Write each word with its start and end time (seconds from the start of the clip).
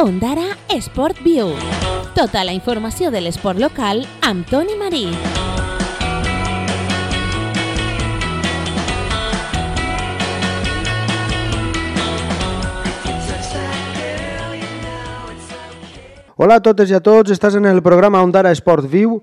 Ondara 0.00 0.56
Sport 0.78 1.16
View. 1.24 1.48
Tota 2.14 2.44
la 2.46 2.52
informació 2.54 3.08
de 3.10 3.18
l'esport 3.18 3.58
local 3.58 4.04
amb 4.22 4.46
Toni 4.46 4.76
Marí. 4.78 5.08
Hola 16.36 16.60
a 16.60 16.62
totes 16.62 16.92
i 16.92 16.94
a 16.94 17.00
tots, 17.02 17.34
estàs 17.34 17.56
en 17.58 17.66
el 17.66 17.82
programa 17.82 18.22
Ondara 18.22 18.52
Esport 18.54 18.86
Viu, 18.86 19.16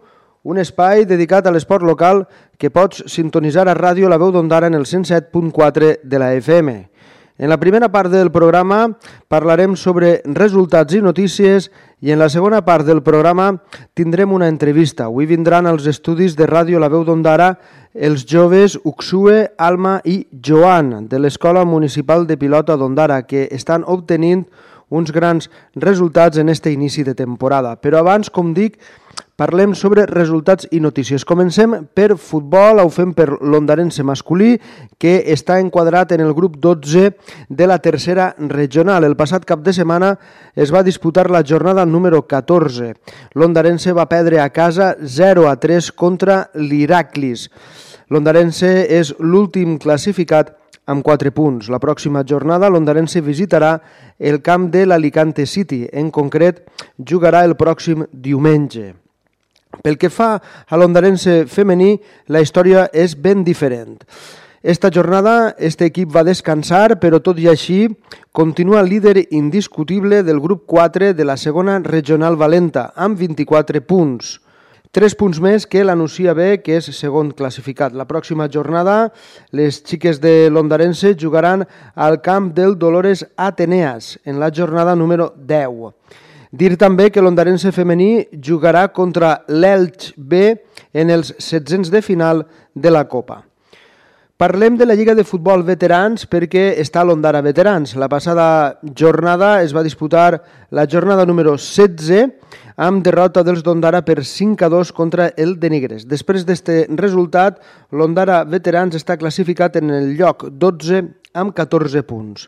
un 0.43 0.59
espai 0.59 1.05
dedicat 1.07 1.47
a 1.47 1.55
l'esport 1.55 1.87
local 1.87 2.25
que 2.59 2.67
pots 2.67 3.05
sintonitzar 3.07 3.69
a 3.69 3.77
ràdio 3.79 4.11
La 4.11 4.19
Veu 4.19 4.35
d'Ondara 4.35 4.67
en 4.67 4.75
el 4.75 4.83
107.4 4.83 6.01
de 6.03 6.19
la 6.19 6.33
FM. 6.35 6.94
En 7.37 7.49
la 7.49 7.57
primera 7.59 7.89
part 7.91 8.07
del 8.13 8.29
programa 8.31 8.95
parlarem 9.27 9.73
sobre 9.75 10.21
resultats 10.23 10.95
i 10.95 11.01
notícies 11.03 11.65
i 11.99 12.13
en 12.15 12.21
la 12.21 12.29
segona 12.31 12.61
part 12.63 12.87
del 12.87 13.01
programa 13.03 13.49
tindrem 13.93 14.31
una 14.31 14.47
entrevista. 14.47 15.09
Avui 15.09 15.27
vindran 15.27 15.67
als 15.67 15.83
estudis 15.91 16.37
de 16.39 16.47
ràdio 16.47 16.79
La 16.79 16.87
Veu 16.87 17.03
d'Ondara 17.03 17.57
els 17.91 18.23
joves 18.23 18.77
Uxue, 18.87 19.49
Alma 19.57 19.97
i 20.07 20.21
Joan 20.31 21.09
de 21.11 21.19
l'Escola 21.19 21.65
Municipal 21.67 22.23
de 22.23 22.39
Pilota 22.39 22.79
d'Ondara 22.79 23.25
que 23.27 23.49
estan 23.51 23.83
obtenint 23.83 24.45
uns 24.87 25.11
grans 25.11 25.49
resultats 25.75 26.37
en 26.39 26.47
este 26.47 26.71
inici 26.71 27.03
de 27.03 27.15
temporada. 27.19 27.75
Però 27.75 27.99
abans, 27.99 28.31
com 28.31 28.53
dic, 28.55 28.79
parlem 29.35 29.73
sobre 29.75 30.05
resultats 30.07 30.67
i 30.71 30.79
notícies. 30.79 31.25
Comencem 31.27 31.75
per 31.93 32.15
futbol, 32.17 32.79
ho 32.79 32.89
fem 32.89 33.11
per 33.15 33.27
l'Ondarense 33.41 34.03
masculí, 34.07 34.55
que 34.97 35.17
està 35.31 35.59
enquadrat 35.59 36.13
en 36.15 36.23
el 36.23 36.33
grup 36.33 36.57
12 36.63 37.11
de 37.49 37.67
la 37.67 37.79
tercera 37.83 38.33
regional. 38.39 39.03
El 39.03 39.17
passat 39.19 39.45
cap 39.45 39.63
de 39.63 39.75
setmana 39.75 40.15
es 40.55 40.73
va 40.73 40.83
disputar 40.83 41.29
la 41.29 41.43
jornada 41.43 41.85
número 41.85 42.23
14. 42.27 42.93
L'Ondarense 43.35 43.93
va 43.93 44.09
perdre 44.11 44.39
a 44.39 44.49
casa 44.49 44.95
0 44.99 45.49
a 45.49 45.55
3 45.59 45.91
contra 45.91 46.45
l'Iraclis. 46.55 47.49
L'Ondarense 48.09 48.69
és 48.87 49.15
l'últim 49.19 49.79
classificat 49.81 50.55
amb 50.85 51.03
4 51.03 51.31
punts. 51.33 51.69
La 51.73 51.81
pròxima 51.81 52.23
jornada 52.23 52.69
l'Ondarense 52.69 53.21
visitarà 53.25 53.79
el 54.19 54.41
camp 54.45 54.69
de 54.71 54.85
l'Alicante 54.85 55.45
City. 55.45 55.87
En 55.91 56.11
concret, 56.11 56.61
jugarà 56.97 57.43
el 57.43 57.57
pròxim 57.57 58.05
diumenge. 58.11 59.04
Pel 59.83 59.97
que 59.97 60.09
fa 60.13 60.37
a 60.39 60.79
l'Ondarense 60.79 61.45
femení, 61.51 61.95
la 62.27 62.41
història 62.43 62.87
és 62.93 63.15
ben 63.19 63.43
diferent. 63.43 63.99
Esta 64.65 64.89
jornada, 64.89 65.53
este 65.59 65.85
equip 65.85 66.09
va 66.09 66.23
descansar, 66.25 66.95
però 66.97 67.19
tot 67.21 67.37
i 67.37 67.45
així 67.51 67.83
continua 68.33 68.81
líder 68.81 69.27
indiscutible 69.29 70.23
del 70.25 70.39
grup 70.41 70.63
4 70.65 71.13
de 71.13 71.27
la 71.27 71.37
segona 71.37 71.77
regional 71.85 72.33
valenta, 72.35 72.87
amb 72.95 73.19
24 73.19 73.83
punts. 73.85 74.39
Tres 74.89 75.13
punts 75.13 75.37
més 75.43 75.67
que 75.69 75.83
la 75.85 75.93
Nucia 75.93 76.33
B, 76.33 76.61
que 76.63 76.79
és 76.79 76.85
segon 76.97 77.29
classificat. 77.35 77.93
La 77.93 78.07
pròxima 78.09 78.49
jornada, 78.49 79.11
les 79.51 79.81
xiques 79.83 80.21
de 80.23 80.47
l'Ondarense 80.49 81.13
jugaran 81.13 81.67
al 81.93 82.21
camp 82.25 82.53
del 82.55 82.77
Dolores 82.79 83.25
Ateneas, 83.35 84.15
en 84.25 84.39
la 84.39 84.49
jornada 84.49 84.95
número 84.95 85.33
10. 85.35 85.91
Dir 86.55 86.77
també 86.79 87.09
que 87.11 87.19
l'Ondarense 87.19 87.73
femení 87.75 88.29
jugarà 88.39 88.85
contra 88.95 89.41
l'Elx 89.51 90.13
B 90.15 90.53
en 90.95 91.09
els 91.11 91.33
setzents 91.41 91.89
de 91.91 91.99
final 92.05 92.45
de 92.71 92.93
la 92.93 93.01
Copa. 93.11 93.41
Parlem 94.39 94.77
de 94.79 94.85
la 94.85 94.95
Lliga 94.95 95.15
de 95.15 95.25
Futbol 95.27 95.65
Veterans 95.67 96.23
perquè 96.31 96.63
està 96.79 97.03
l'Ondara 97.03 97.41
Veterans. 97.43 97.97
La 97.99 98.07
passada 98.11 98.47
jornada 98.95 99.61
es 99.63 99.75
va 99.75 99.83
disputar 99.83 100.41
la 100.71 100.85
jornada 100.87 101.25
número 101.27 101.57
16 101.57 102.31
amb 102.87 103.03
derrota 103.03 103.43
dels 103.43 103.63
d'Ondara 103.63 104.05
per 104.07 104.21
5 104.23 104.63
a 104.63 104.69
2 104.71 104.93
contra 104.95 105.29
el 105.35 105.57
de 105.59 105.71
Nigres. 105.71 106.07
Després 106.07 106.47
d'aquest 106.47 106.93
resultat, 106.99 107.59
l'Ondara 107.91 108.43
Veterans 108.47 108.95
està 108.95 109.19
classificat 109.19 109.75
en 109.81 109.91
el 109.91 110.13
lloc 110.15 110.47
12 110.51 111.03
amb 111.35 111.55
14 111.55 112.03
punts. 112.07 112.47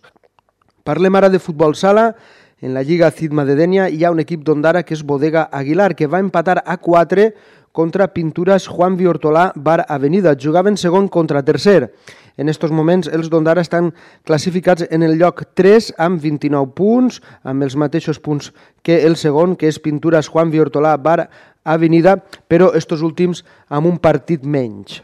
Parlem 0.87 1.17
ara 1.19 1.27
de 1.27 1.39
futbol 1.43 1.75
sala. 1.75 2.13
En 2.59 2.73
la 2.73 2.81
Lliga 2.81 3.11
Cidma 3.11 3.43
de 3.45 3.53
Denia 3.53 3.83
hi 3.85 3.99
ha 4.01 4.09
un 4.09 4.17
equip 4.17 4.41
d'Ondara 4.41 4.81
que 4.81 4.95
és 4.95 5.03
Bodega 5.05 5.43
Aguilar, 5.53 5.91
que 5.93 6.07
va 6.09 6.17
empatar 6.17 6.63
a 6.65 6.77
4 6.81 7.27
contra 7.69 8.07
Pinturas 8.15 8.65
Juan 8.65 8.95
Viortolà 8.97 9.51
Bar 9.53 9.83
Avenida. 9.85 10.33
Jugaven 10.33 10.73
segon 10.73 11.05
contra 11.07 11.43
tercer. 11.45 11.93
En 12.35 12.49
estos 12.49 12.73
moments 12.73 13.11
els 13.13 13.29
d'Ondara 13.29 13.61
estan 13.61 13.91
classificats 14.25 14.87
en 14.89 15.05
el 15.05 15.19
lloc 15.21 15.43
3 15.53 15.91
amb 16.01 16.17
29 16.17 16.73
punts, 16.73 17.21
amb 17.43 17.61
els 17.61 17.77
mateixos 17.77 18.17
punts 18.17 18.49
que 18.81 19.03
el 19.05 19.21
segon, 19.21 19.53
que 19.53 19.69
és 19.69 19.77
Pinturas 19.77 20.25
Juan 20.25 20.49
Viortolà 20.49 20.95
Bar 20.97 21.29
Avenida, 21.61 22.17
però 22.49 22.71
estos 22.73 23.05
últims 23.05 23.45
amb 23.69 23.85
un 23.85 24.01
partit 24.01 24.41
menys. 24.41 25.03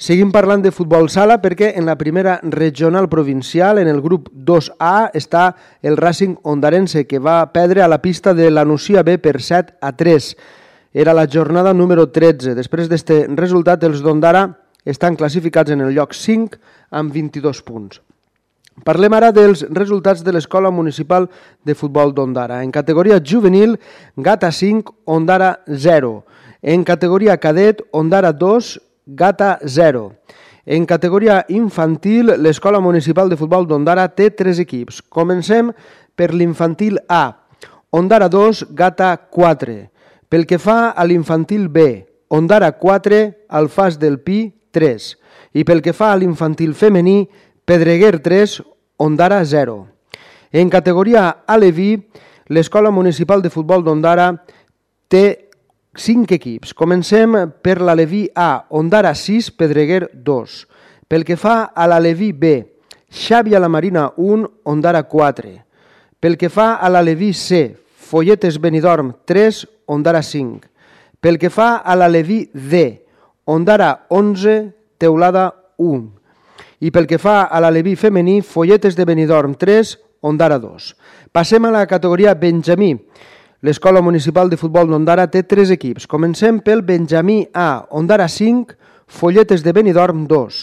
Seguim 0.00 0.30
parlant 0.32 0.62
de 0.64 0.70
futbol 0.72 1.10
sala 1.12 1.34
perquè 1.42 1.74
en 1.76 1.84
la 1.84 1.98
primera 2.00 2.38
regional 2.40 3.10
provincial, 3.12 3.76
en 3.82 3.88
el 3.90 3.98
grup 4.00 4.30
2A, 4.32 5.10
està 5.12 5.50
el 5.84 5.98
Racing 6.00 6.38
Ondarense, 6.48 7.02
que 7.04 7.20
va 7.20 7.42
perdre 7.52 7.82
a 7.84 7.88
la 7.92 7.98
pista 8.00 8.32
de 8.32 8.48
la 8.48 8.64
Nucia 8.64 9.02
B 9.04 9.18
per 9.20 9.42
7 9.44 9.76
a 9.76 9.92
3. 9.92 10.30
Era 11.04 11.12
la 11.12 11.26
jornada 11.28 11.74
número 11.76 12.08
13. 12.08 12.56
Després 12.56 12.88
d'aquest 12.88 13.36
resultat, 13.36 13.84
els 13.84 14.00
d'Ondara 14.00 14.46
estan 14.88 15.20
classificats 15.20 15.76
en 15.76 15.84
el 15.84 15.92
lloc 15.92 16.16
5 16.16 16.56
amb 16.96 17.12
22 17.12 17.60
punts. 17.60 18.00
Parlem 18.80 19.12
ara 19.12 19.34
dels 19.36 19.66
resultats 19.68 20.24
de 20.24 20.32
l'Escola 20.32 20.72
Municipal 20.72 21.28
de 21.60 21.76
Futbol 21.76 22.16
d'Ondara. 22.16 22.62
En 22.64 22.72
categoria 22.72 23.20
juvenil, 23.20 23.76
Gata 24.16 24.48
5, 24.48 25.02
Ondara 25.04 25.58
0. 25.68 26.22
En 26.62 26.88
categoria 26.88 27.36
cadet, 27.36 27.84
Ondara 27.92 28.32
2, 28.32 28.78
Gata 29.12 29.58
0. 29.64 30.12
En 30.66 30.86
categoria 30.86 31.44
infantil, 31.48 32.30
l'Escola 32.38 32.78
Municipal 32.78 33.28
de 33.28 33.36
Futbol 33.36 33.66
d'Ondara 33.66 34.06
té 34.14 34.28
tres 34.30 34.60
equips. 34.62 35.00
Comencem 35.02 35.72
per 36.14 36.30
l'infantil 36.30 37.00
A. 37.08 37.48
Ondara 37.90 38.28
2, 38.30 38.68
Gata 38.70 39.16
4. 39.34 39.74
Pel 40.30 40.46
que 40.46 40.60
fa 40.62 40.92
a 40.94 41.06
l'infantil 41.10 41.66
B, 41.68 42.06
Ondara 42.30 42.70
4, 42.78 43.48
Alfàs 43.50 43.98
del 43.98 44.20
Pi 44.22 44.44
3. 44.70 45.10
I 45.58 45.66
pel 45.66 45.82
que 45.82 45.96
fa 45.96 46.12
a 46.12 46.20
l'infantil 46.20 46.76
femení, 46.78 47.24
Pedreguer 47.66 48.20
3, 48.22 48.60
Ondara 49.02 49.42
0. 49.44 49.88
En 50.52 50.70
categoria 50.70 51.42
Aleví, 51.50 51.96
l'Escola 52.46 52.94
Municipal 52.94 53.42
de 53.42 53.50
Futbol 53.50 53.82
d'Ondara 53.82 54.30
té 55.10 55.49
5 55.96 56.34
equips. 56.34 56.74
Comencem 56.74 57.34
per 57.62 57.80
l'Aleví 57.82 58.28
A, 58.34 58.66
Ondara 58.70 59.14
6, 59.14 59.50
Pedreguer 59.58 60.10
2. 60.14 60.58
Pel 61.10 61.24
que 61.26 61.36
fa 61.36 61.72
a 61.74 61.86
l'Aleví 61.90 62.30
B, 62.32 62.52
Xavi 63.10 63.54
a 63.54 63.60
la 63.60 63.68
Marina 63.68 64.12
1, 64.16 64.46
Ondara 64.70 65.02
4. 65.02 65.50
Pel 66.20 66.36
que 66.38 66.48
fa 66.48 66.76
a 66.78 66.88
l'Aleví 66.88 67.32
C, 67.34 67.74
Folletes 68.10 68.60
Benidorm 68.60 69.12
3, 69.24 69.66
Ondara 69.86 70.22
5. 70.22 70.68
Pel 71.20 71.38
que 71.38 71.50
fa 71.50 71.82
a 71.82 71.96
la 71.96 72.08
Leví 72.08 72.50
D, 72.54 73.02
Ondara 73.44 74.06
11, 74.08 74.72
Teulada 74.96 75.74
1. 75.76 76.06
I 76.80 76.90
pel 76.94 77.06
que 77.06 77.18
fa 77.18 77.42
a 77.50 77.60
la 77.60 77.70
Leví 77.70 77.96
femení, 77.96 78.40
Folletes 78.42 78.96
de 78.96 79.04
Benidorm 79.04 79.56
3, 79.58 79.98
Ondara 80.22 80.58
2. 80.58 80.94
Passem 81.32 81.64
a 81.64 81.70
la 81.74 81.86
categoria 81.86 82.34
Benjamí. 82.34 82.94
L'Escola 83.60 84.00
Municipal 84.00 84.48
de 84.48 84.56
Futbol 84.56 84.88
d'Ondara 84.88 85.26
té 85.28 85.42
tres 85.44 85.68
equips. 85.74 86.06
Comencem 86.08 86.62
pel 86.64 86.80
Benjamí 86.80 87.42
A, 87.52 87.84
Ondara 87.92 88.24
5, 88.24 88.72
Folletes 89.04 89.60
de 89.60 89.74
Benidorm 89.76 90.22
2. 90.30 90.60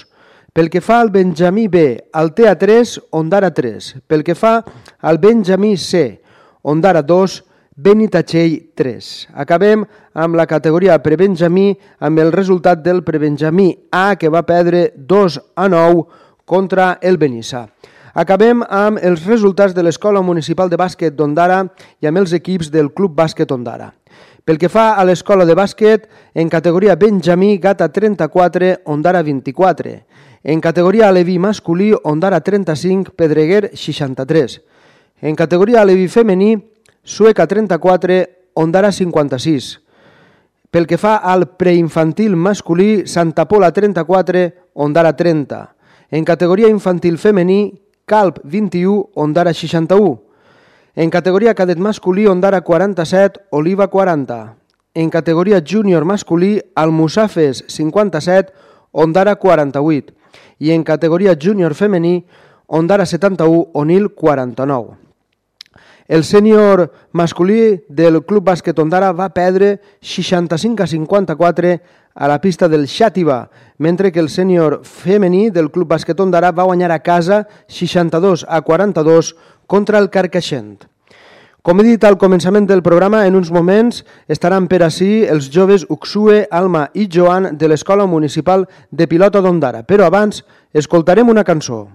Pel 0.50 0.72
que 0.74 0.82
fa 0.82 0.98
al 1.04 1.12
Benjamí 1.14 1.68
B, 1.70 1.84
Altea 2.18 2.56
3, 2.58 2.96
Ondara 3.20 3.52
3. 3.54 3.92
Pel 4.10 4.24
que 4.26 4.34
fa 4.34 4.64
al 4.98 5.20
Benjamí 5.22 5.76
C, 5.78 6.24
Ondara 6.64 7.04
2, 7.06 7.36
Benitatxell 7.78 8.72
3. 8.74 9.12
Acabem 9.46 9.84
amb 10.18 10.40
la 10.40 10.48
categoria 10.50 10.98
prebenjamí 10.98 11.68
amb 12.02 12.18
el 12.18 12.34
resultat 12.34 12.82
del 12.82 13.04
prebenjamí 13.06 13.68
A 13.94 14.16
que 14.18 14.34
va 14.34 14.42
perdre 14.50 14.88
2 14.98 15.38
a 15.54 15.70
9 15.70 16.02
contra 16.50 16.98
el 17.00 17.22
Benissa. 17.22 17.68
Acabem 18.18 18.64
amb 18.74 18.98
els 19.06 19.28
resultats 19.30 19.75
de 19.78 19.84
l'Escola 19.86 20.24
Municipal 20.25 20.72
de 20.72 20.78
Bàsquet 20.81 21.14
d'Ondara 21.14 21.60
i 22.02 22.08
amb 22.10 22.18
els 22.18 22.31
equips 22.34 22.72
del 22.74 22.90
Club 22.90 23.14
Bàsquet 23.14 23.54
Ondara. 23.54 23.92
Pel 24.42 24.58
que 24.58 24.72
fa 24.74 24.96
a 24.98 25.04
l'escola 25.06 25.46
de 25.46 25.54
bàsquet, 25.54 26.08
en 26.34 26.50
categoria 26.50 26.96
Benjamí, 26.96 27.60
Gata 27.62 27.92
34, 27.94 28.72
Ondara 28.90 29.22
24. 29.22 29.94
En 30.42 30.62
categoria 30.62 31.10
Aleví 31.10 31.38
masculí, 31.38 31.92
Ondara 32.04 32.42
35, 32.42 33.14
Pedreguer 33.14 33.69
63. 33.75 34.62
En 35.22 35.36
categoria 35.36 35.81
Aleví 35.86 36.08
femení, 36.08 36.56
Sueca 37.04 37.46
34, 37.46 38.22
Ondara 38.56 38.92
56. 38.92 39.74
Pel 40.72 40.88
que 40.88 40.98
fa 40.98 41.18
al 41.22 41.52
preinfantil 41.54 42.34
masculí, 42.36 43.04
Santa 43.06 43.46
Pola 43.46 43.69
34, 43.72 44.48
Ondara 44.74 45.14
30. 45.14 45.68
En 46.10 46.25
categoria 46.25 46.72
infantil 46.72 47.19
femení, 47.22 47.75
Calp 48.07 48.39
21, 48.45 49.09
Ondara 49.15 49.54
61. 49.54 50.21
En 50.95 51.09
categoria 51.09 51.54
cadet 51.54 51.77
masculí, 51.77 52.25
Ondara 52.25 52.62
47, 52.62 53.42
Oliva 53.51 53.89
40. 53.89 54.56
En 54.94 55.09
categoria 55.09 55.59
júnior 55.59 56.06
masculí, 56.06 56.62
Almussafes 56.74 57.65
57, 57.68 58.54
Ondara 58.94 59.36
48. 59.36 60.13
I 60.57 60.71
en 60.71 60.86
categoria 60.86 61.36
júnior 61.36 61.75
femení, 61.75 62.25
Ondara 62.65 63.06
71, 63.06 63.71
Onil 63.74 64.15
49. 64.15 65.06
El 66.07 66.24
sènior 66.24 66.86
masculí 67.12 67.83
del 67.89 68.21
Club 68.24 68.45
Bàsquet 68.48 68.77
Ondara 68.80 69.12
va 69.12 69.27
perdre 69.36 69.81
65 70.00 70.83
a 70.83 70.88
54 70.88 71.74
a 72.15 72.27
la 72.31 72.39
pista 72.39 72.69
del 72.71 72.88
Xàtiva, 72.88 73.50
mentre 73.77 74.12
que 74.12 74.21
el 74.24 74.30
sènior 74.31 74.80
femení 74.88 75.50
del 75.51 75.69
Club 75.69 75.92
Bàsquet 75.92 76.19
Ondara 76.24 76.54
va 76.56 76.63
guanyar 76.63 76.94
a 76.95 77.04
casa 77.04 77.44
62 77.68 78.45
a 78.48 78.62
42 78.62 79.36
contra 79.68 80.00
el 80.00 80.09
Carcaixent. 80.09 80.88
Com 81.62 81.81
he 81.81 81.83
dit 81.83 82.04
al 82.07 82.15
començament 82.15 82.63
del 82.63 82.80
programa, 82.80 83.25
en 83.27 83.36
uns 83.36 83.51
moments 83.51 84.06
estaran 84.31 84.69
per 84.71 84.86
ací 84.88 85.25
els 85.27 85.51
joves 85.51 85.83
Uxue, 85.92 86.45
Alma 86.50 86.88
i 86.95 87.09
Joan 87.12 87.57
de 87.59 87.68
l'Escola 87.68 88.07
Municipal 88.07 88.63
de 88.89 89.12
Pilota 89.12 89.44
d'Ondara. 89.44 89.83
Però 89.83 90.07
abans 90.07 90.45
escoltarem 90.71 91.27
una 91.27 91.44
cançó. 91.44 91.89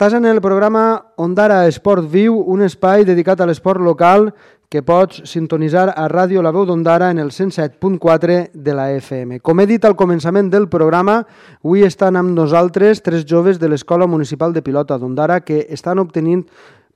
Estàs 0.00 0.14
en 0.16 0.24
el 0.24 0.38
programa 0.40 1.12
Ondara 1.20 1.66
Esport 1.68 2.06
Viu, 2.08 2.38
un 2.48 2.62
espai 2.64 3.02
dedicat 3.04 3.42
a 3.44 3.44
l'esport 3.44 3.82
local 3.84 4.30
que 4.72 4.80
pots 4.80 5.18
sintonitzar 5.28 5.90
a 5.92 6.06
Ràdio 6.08 6.40
La 6.40 6.54
Veu 6.56 6.64
d'Ondara 6.64 7.10
en 7.12 7.18
el 7.20 7.28
107.4 7.36 8.38
de 8.54 8.76
la 8.78 8.86
FM. 8.94 9.42
Com 9.44 9.60
he 9.60 9.66
dit 9.68 9.84
al 9.84 9.98
començament 10.00 10.48
del 10.48 10.70
programa, 10.72 11.18
avui 11.60 11.84
estan 11.84 12.16
amb 12.16 12.32
nosaltres 12.32 13.04
tres 13.04 13.28
joves 13.28 13.60
de 13.60 13.68
l'Escola 13.68 14.08
Municipal 14.08 14.56
de 14.56 14.64
Pilota 14.64 14.96
d'Ondara 14.96 15.42
que 15.44 15.66
estan 15.68 16.00
obtenint 16.00 16.46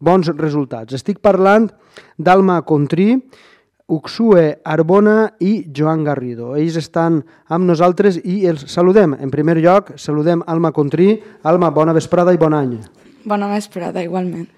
bons 0.00 0.32
resultats. 0.38 0.96
Estic 0.96 1.20
parlant 1.20 1.68
d'Alma 2.16 2.62
Contrí, 2.64 3.18
Uxue 3.94 4.58
Arbona 4.64 5.34
i 5.38 5.68
Joan 5.70 6.02
Garrido. 6.02 6.54
Ells 6.58 6.78
estan 6.80 7.20
amb 7.46 7.68
nosaltres 7.68 8.18
i 8.18 8.40
els 8.50 8.66
saludem. 8.72 9.14
En 9.22 9.30
primer 9.30 9.60
lloc, 9.60 9.92
saludem 10.00 10.42
Alma 10.50 10.72
Contrí. 10.74 11.12
Alma, 11.46 11.70
bona 11.70 11.94
vesprada 11.94 12.34
i 12.34 12.40
bon 12.40 12.56
any. 12.58 12.74
Bona 13.24 13.48
vesprada, 13.52 14.02
igualment. 14.02 14.48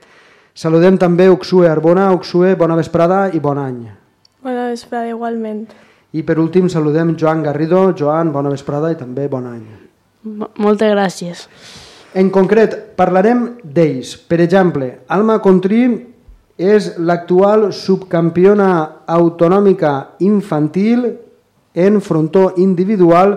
Saludem 0.56 0.96
també 0.96 1.28
Uxue 1.28 1.68
Arbona. 1.68 2.08
Uxue, 2.16 2.54
bona 2.56 2.78
vesprada 2.78 3.26
i 3.28 3.42
bon 3.44 3.60
any. 3.60 3.82
Bona 4.46 4.70
vesprada, 4.70 5.10
igualment. 5.12 5.66
I 6.16 6.24
per 6.24 6.38
últim 6.40 6.70
saludem 6.72 7.12
Joan 7.20 7.44
Garrido. 7.44 7.90
Joan, 7.92 8.32
bona 8.32 8.54
vesprada 8.54 8.94
i 8.94 8.96
també 8.96 9.28
bon 9.28 9.50
any. 9.52 9.66
M 10.24 10.48
moltes 10.56 10.94
gràcies. 10.96 11.46
En 12.16 12.30
concret, 12.32 12.72
parlarem 12.96 13.50
d'ells. 13.62 14.16
Per 14.16 14.40
exemple, 14.40 14.94
Alma 15.12 15.36
Contrí 15.44 15.82
és 16.56 16.94
l'actual 16.98 17.70
subcampiona 17.72 19.02
autonòmica 19.06 20.16
infantil 20.24 21.04
en 21.76 22.00
frontó 22.00 22.54
individual 22.56 23.36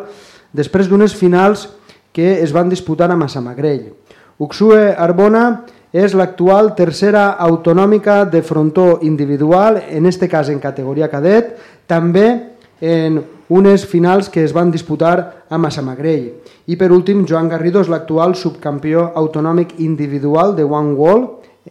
després 0.56 0.88
d'unes 0.88 1.14
finals 1.14 1.68
que 2.16 2.40
es 2.42 2.54
van 2.56 2.70
disputar 2.72 3.12
a 3.12 3.18
Massamagrell. 3.20 3.92
Uxue 4.40 4.96
Arbona 4.96 5.66
és 5.92 6.14
l'actual 6.14 6.74
tercera 6.78 7.34
autonòmica 7.42 8.24
de 8.26 8.42
frontó 8.42 9.00
individual, 9.02 9.82
en 9.90 10.06
este 10.06 10.30
cas 10.30 10.50
en 10.50 10.60
categoria 10.60 11.10
cadet, 11.10 11.58
també 11.88 12.56
en 12.80 13.20
unes 13.50 13.86
finals 13.86 14.30
que 14.30 14.44
es 14.44 14.54
van 14.54 14.72
disputar 14.72 15.46
a 15.50 15.58
Massamagrell. 15.58 16.30
I 16.70 16.78
per 16.78 16.92
últim, 16.94 17.26
Joan 17.28 17.50
Garrido 17.50 17.82
és 17.82 17.90
l'actual 17.90 18.36
subcampió 18.38 19.10
autonòmic 19.18 19.80
individual 19.80 20.56
de 20.56 20.64
One 20.64 20.94
Wall, 20.94 21.26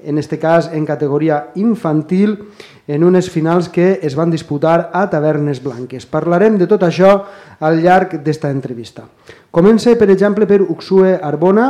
en 0.04 0.18
este 0.18 0.38
cas 0.38 0.70
en 0.72 0.86
categoria 0.86 1.48
infantil, 1.54 2.38
en 2.86 3.04
unes 3.04 3.30
finals 3.30 3.68
que 3.68 4.00
es 4.02 4.14
van 4.16 4.30
disputar 4.30 4.90
a 4.92 5.08
Tavernes 5.10 5.62
Blanques. 5.62 6.06
Parlarem 6.06 6.56
de 6.58 6.66
tot 6.66 6.82
això 6.82 7.12
al 7.60 7.82
llarg 7.82 8.18
d'esta 8.24 8.50
entrevista. 8.50 9.04
Comença, 9.50 9.92
per 9.98 10.10
exemple, 10.10 10.46
per 10.46 10.62
Uxue 10.62 11.18
Arbona, 11.22 11.68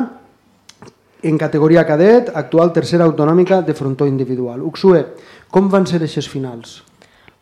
en 1.23 1.39
categoria 1.39 1.83
cadet, 1.87 2.31
actual 2.35 2.73
tercera 2.73 3.05
autonòmica 3.05 3.63
de 3.63 3.75
frontó 3.75 4.07
individual. 4.07 4.63
Uxue, 4.63 5.03
com 5.51 5.69
van 5.69 5.87
ser 5.87 5.99
aquestes 5.99 6.29
finals? 6.31 6.85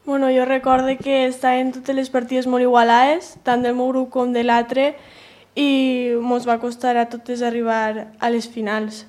Bueno, 0.06 0.30
jo 0.30 0.44
recordo 0.46 0.94
que 1.02 1.26
estaven 1.26 1.72
totes 1.74 1.96
les 1.96 2.08
partides 2.14 2.46
molt 2.46 2.62
igualades, 2.62 3.34
tant 3.42 3.64
del 3.66 3.74
meu 3.74 3.90
grup 3.90 4.12
com 4.14 4.32
de 4.32 4.44
l'altre, 4.46 4.94
i 5.58 6.14
ens 6.14 6.46
va 6.46 6.60
costar 6.62 6.94
a 6.96 7.08
totes 7.10 7.42
arribar 7.42 8.12
a 8.20 8.30
les 8.30 8.46
finals. 8.46 9.04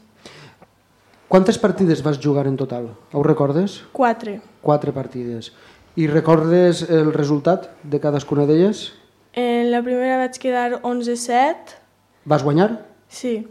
Quantes 1.28 1.58
partides 1.58 2.04
vas 2.04 2.20
jugar 2.24 2.48
en 2.48 2.56
total? 2.56 2.94
Ho 3.12 3.24
recordes? 3.24 3.84
Quatre. 3.92 4.40
Quatre 4.62 4.94
partides. 4.94 5.52
I 5.98 6.08
recordes 6.08 6.86
el 6.90 7.12
resultat 7.14 7.72
de 7.84 8.00
cadascuna 8.00 8.46
d'elles? 8.48 8.94
En 9.34 9.72
la 9.74 9.84
primera 9.84 10.18
vaig 10.22 10.40
quedar 10.40 10.82
11-7. 10.82 11.78
Vas 12.26 12.44
guanyar? 12.44 12.86
Sí 13.10 13.46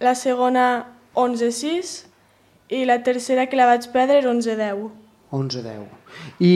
la 0.00 0.14
segona 0.14 0.86
11-6 1.14 1.94
i 2.74 2.84
la 2.88 3.02
tercera 3.06 3.46
que 3.46 3.58
la 3.58 3.68
vaig 3.70 3.86
perdre 3.92 4.18
era 4.22 4.32
11-10. 4.32 4.90
11-10. 5.34 5.86
I 6.40 6.54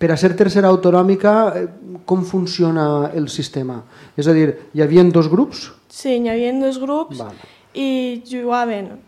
per 0.00 0.10
a 0.12 0.18
ser 0.20 0.34
tercera 0.36 0.68
autonòmica, 0.68 1.34
eh, 1.56 1.66
com 2.04 2.24
funciona 2.24 3.10
el 3.14 3.28
sistema? 3.28 3.82
És 4.16 4.28
a 4.28 4.34
dir, 4.36 4.48
hi 4.74 4.82
havia 4.82 5.04
dos 5.04 5.30
grups? 5.32 5.70
Sí, 5.88 6.18
hi 6.18 6.28
havia 6.28 6.52
dos 6.60 6.80
grups 6.82 7.18
vale. 7.22 7.52
i 7.72 8.22
jugaven. 8.28 8.98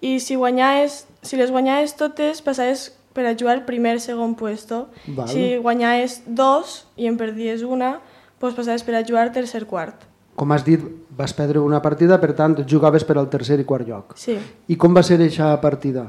I 0.00 0.18
si, 0.20 0.36
guanyaves, 0.36 1.06
si 1.22 1.36
les 1.36 1.50
guanyaves 1.52 1.96
totes, 1.96 2.40
passaves 2.42 2.90
per 3.12 3.26
a 3.26 3.34
jugar 3.36 3.66
primer, 3.66 3.98
segon 4.00 4.34
puesto. 4.34 4.88
Val. 5.06 5.28
Si 5.28 5.56
guanyaves 5.58 6.22
dos 6.26 6.86
i 6.96 7.10
en 7.10 7.18
perdies 7.20 7.62
una, 7.66 7.98
doncs 8.40 8.56
passaves 8.56 8.86
per 8.86 8.96
a 8.96 9.04
jugar 9.04 9.28
tercer, 9.34 9.66
quart 9.66 10.10
com 10.40 10.54
has 10.54 10.62
dit, 10.64 10.80
vas 11.12 11.34
perdre 11.36 11.60
una 11.60 11.82
partida, 11.84 12.16
per 12.16 12.32
tant, 12.32 12.54
jugaves 12.64 13.04
per 13.04 13.18
al 13.20 13.28
tercer 13.28 13.58
i 13.60 13.66
quart 13.68 13.84
lloc. 13.84 14.14
Sí. 14.16 14.38
I 14.72 14.76
com 14.80 14.94
va 14.96 15.02
ser 15.04 15.18
aquesta 15.18 15.50
partida? 15.60 16.06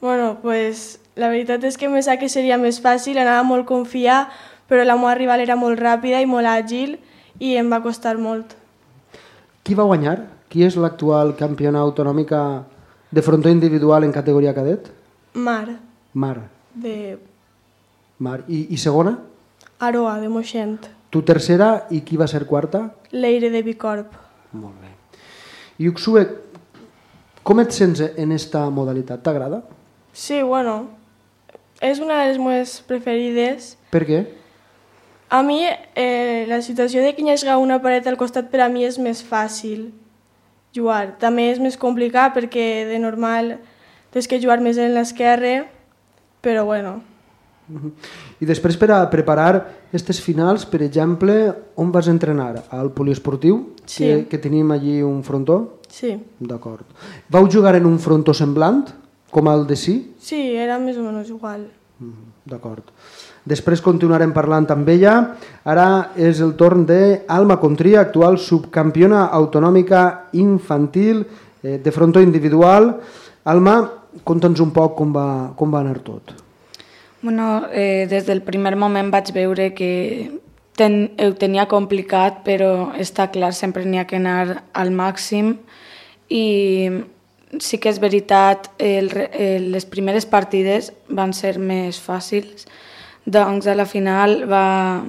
Bueno, 0.00 0.36
pues 0.42 1.00
la 1.18 1.32
veritat 1.32 1.64
és 1.66 1.74
que 1.80 1.90
pensava 1.90 2.20
que 2.20 2.28
seria 2.30 2.54
més 2.60 2.78
fàcil, 2.84 3.18
anava 3.18 3.42
molt 3.42 3.66
confiar, 3.66 4.28
però 4.70 4.84
la 4.86 4.94
meva 4.94 5.16
rival 5.18 5.42
era 5.42 5.56
molt 5.58 5.80
ràpida 5.82 6.20
i 6.22 6.28
molt 6.30 6.46
àgil 6.46 7.00
i 7.42 7.56
em 7.58 7.66
va 7.72 7.82
costar 7.82 8.14
molt. 8.20 8.54
Qui 9.66 9.74
va 9.74 9.88
guanyar? 9.90 10.20
Qui 10.46 10.62
és 10.62 10.78
l'actual 10.78 11.34
campiona 11.34 11.82
autonòmica 11.82 12.40
de 13.10 13.22
frontó 13.22 13.48
individual 13.48 14.04
en 14.04 14.12
categoria 14.12 14.54
cadet? 14.54 14.90
Mar. 15.34 15.78
Mar. 16.12 16.50
De... 16.74 17.18
Mar. 18.18 18.44
I, 18.48 18.66
i 18.70 18.78
segona? 18.78 19.18
Aroa, 19.78 20.18
de 20.20 20.28
Moixent. 20.28 20.88
Tu 21.10 21.22
tercera 21.22 21.86
i 21.90 22.00
qui 22.02 22.16
va 22.16 22.26
ser 22.26 22.46
quarta? 22.46 22.90
Leire 23.12 23.50
de 23.52 23.62
Bicorp. 23.62 24.14
Molt 24.56 24.80
bé. 24.80 24.92
I 25.78 25.90
Uxue, 25.92 26.24
com 27.44 27.60
et 27.60 27.72
sents 27.76 28.00
en 28.00 28.32
esta 28.32 28.64
modalitat? 28.70 29.22
T'agrada? 29.22 29.62
Sí, 30.16 30.40
bueno, 30.42 30.88
és 31.84 32.00
una 32.00 32.22
de 32.22 32.32
les 32.32 32.40
meves 32.40 32.80
preferides. 32.88 33.74
Per 33.92 34.02
què? 34.08 34.24
A 35.28 35.42
mi, 35.42 35.60
eh, 35.66 36.46
la 36.48 36.62
situació 36.62 37.02
de 37.02 37.12
que 37.14 37.22
hi 37.22 37.30
hagi 37.30 37.52
una 37.60 37.82
paret 37.82 38.06
al 38.06 38.16
costat 38.16 38.50
per 38.50 38.62
a 38.64 38.68
mi 38.68 38.86
és 38.86 38.98
més 38.98 39.22
fàcil 39.22 39.90
jugar. 40.76 41.16
També 41.22 41.48
és 41.54 41.60
més 41.62 41.80
complicat 41.80 42.36
perquè 42.36 42.86
de 42.92 43.00
normal 43.02 43.56
tens 44.14 44.28
que 44.28 44.40
jugar 44.40 44.60
més 44.64 44.78
en 44.78 44.94
l'esquerra, 44.94 45.58
però 46.44 46.64
bueno, 46.68 46.98
i 48.38 48.46
després 48.46 48.76
per 48.78 48.90
a 48.94 49.00
preparar 49.10 49.56
aquestes 49.56 50.20
finals, 50.22 50.66
per 50.68 50.82
exemple, 50.86 51.34
on 51.82 51.90
vas 51.94 52.08
entrenar? 52.12 52.52
Al 52.70 52.92
poliesportiu, 52.94 53.58
sí. 53.84 54.04
que, 54.04 54.20
que 54.30 54.38
tenim 54.42 54.70
allí 54.74 55.00
un 55.02 55.22
frontó? 55.26 55.80
Sí. 55.90 56.12
D'acord. 56.38 56.86
Vau 57.32 57.48
jugar 57.50 57.74
en 57.78 57.88
un 57.88 57.98
frontó 58.02 58.34
semblant, 58.36 58.84
com 59.34 59.50
el 59.50 59.66
de 59.66 59.78
sí? 59.80 59.96
Sí, 60.22 60.40
era 60.54 60.78
més 60.82 60.98
o 61.00 61.06
menys 61.06 61.32
igual. 61.32 61.66
Mm, 61.98 62.35
D'acord. 62.46 62.86
Després 63.46 63.82
continuarem 63.82 64.32
parlant 64.34 64.66
amb 64.70 64.88
ella. 64.90 65.14
Ara 65.66 66.12
és 66.14 66.40
el 66.42 66.54
torn 66.58 66.84
d'Alma 66.86 67.58
Contria, 67.62 68.00
actual 68.06 68.38
subcampiona 68.42 69.26
autonòmica 69.34 70.30
infantil 70.38 71.24
eh, 71.62 71.78
de 71.82 71.92
frontó 71.94 72.22
individual. 72.22 72.92
Alma, 73.46 73.76
conta'ns 74.26 74.62
un 74.62 74.72
poc 74.74 74.96
com 74.98 75.14
va, 75.14 75.28
com 75.58 75.74
va 75.74 75.82
anar 75.82 75.98
tot. 76.06 76.34
Bueno, 77.22 77.66
eh, 77.72 78.06
des 78.10 78.26
del 78.26 78.42
primer 78.46 78.76
moment 78.78 79.10
vaig 79.10 79.32
veure 79.34 79.72
que 79.74 79.92
ten, 80.78 81.10
ho 81.18 81.32
tenia 81.34 81.66
complicat, 81.66 82.44
però 82.46 82.92
està 83.02 83.30
clar, 83.32 83.52
sempre 83.56 83.84
n'hi 83.84 83.98
ha 83.98 84.06
que 84.06 84.20
anar 84.20 84.62
al 84.74 84.92
màxim 84.94 85.56
i 86.30 86.44
sí 87.60 87.78
que 87.78 87.90
és 87.92 88.00
veritat, 88.02 88.70
el, 88.78 89.10
el, 89.32 89.70
les 89.72 89.86
primeres 89.88 90.26
partides 90.26 90.92
van 91.08 91.32
ser 91.36 91.56
més 91.58 91.98
fàcils, 92.02 92.66
doncs 93.26 93.66
a 93.66 93.74
la 93.74 93.86
final 93.86 94.44
va, 94.50 95.02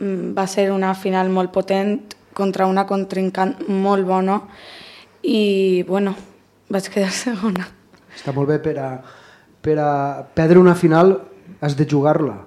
va 0.00 0.46
ser 0.50 0.70
una 0.72 0.94
final 0.94 1.30
molt 1.32 1.52
potent 1.52 1.98
contra 2.34 2.66
una 2.66 2.84
contrincant 2.86 3.54
molt 3.68 4.06
bona 4.06 4.40
i, 5.22 5.84
bueno, 5.88 6.14
vaig 6.68 6.90
quedar 6.92 7.12
segona. 7.24 7.68
Està 8.14 8.34
molt 8.34 8.50
bé 8.50 8.58
per 8.62 8.76
a, 8.80 8.90
per 9.64 9.78
a 9.80 9.90
perdre 10.34 10.60
una 10.60 10.74
final 10.74 11.16
has 11.64 11.76
de 11.78 11.86
jugar-la. 11.88 12.42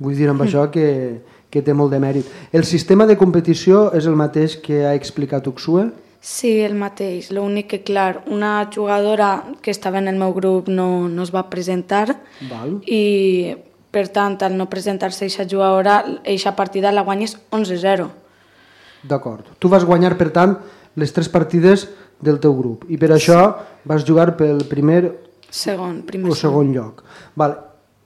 Vull 0.00 0.16
dir 0.16 0.28
amb 0.30 0.40
mm. 0.40 0.46
això 0.48 0.66
que, 0.72 0.86
que 1.52 1.62
té 1.64 1.74
molt 1.76 1.92
de 1.92 2.00
mèrit. 2.02 2.28
El 2.52 2.64
sistema 2.68 3.06
de 3.08 3.18
competició 3.20 3.88
és 3.96 4.06
el 4.08 4.16
mateix 4.16 4.56
que 4.62 4.84
ha 4.86 4.94
explicat 4.96 5.48
Uxue? 5.50 5.88
Sí, 6.20 6.60
el 6.60 6.74
mateix. 6.76 7.30
L'únic 7.32 7.70
que, 7.70 7.80
clar, 7.82 8.22
una 8.28 8.68
jugadora 8.74 9.44
que 9.62 9.72
estava 9.72 9.98
en 9.98 10.08
el 10.08 10.18
meu 10.20 10.34
grup 10.36 10.68
no, 10.68 11.08
no 11.08 11.24
es 11.24 11.32
va 11.32 11.46
presentar 11.48 12.20
Val. 12.50 12.76
i, 12.84 13.56
per 13.90 14.08
tant, 14.12 14.36
al 14.44 14.58
no 14.58 14.68
presentar-se 14.68 15.24
aquesta 15.24 15.48
jugadora, 15.48 16.02
aquesta 16.20 16.52
partida 16.56 16.92
la 16.92 17.06
guanyes 17.08 17.38
11-0. 17.50 18.10
D'acord. 19.08 19.48
Tu 19.58 19.72
vas 19.72 19.86
guanyar, 19.88 20.18
per 20.20 20.28
tant, 20.36 20.58
les 21.00 21.12
tres 21.16 21.32
partides 21.32 21.88
del 22.20 22.36
teu 22.42 22.52
grup 22.52 22.84
i 22.92 22.98
per 23.00 23.14
això 23.16 23.40
vas 23.88 24.04
jugar 24.04 24.34
pel 24.36 24.60
primer 24.68 25.00
segon, 25.48 26.02
primer 26.04 26.30
o 26.30 26.36
segon 26.36 26.74
lloc. 26.76 27.02
Val. 27.34 27.56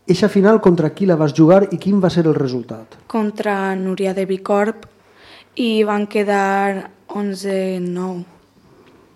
Eixa 0.04 0.28
final 0.28 0.60
contra 0.60 0.90
qui 0.92 1.06
la 1.08 1.16
vas 1.16 1.32
jugar 1.32 1.62
i 1.72 1.78
quin 1.80 1.96
va 1.96 2.10
ser 2.12 2.26
el 2.28 2.34
resultat? 2.36 2.98
Contra 3.08 3.72
Núria 3.74 4.12
de 4.12 4.26
Bicorp 4.28 4.84
i 5.56 5.84
van 5.84 6.06
quedar 6.06 6.90
11-9. 7.08 8.24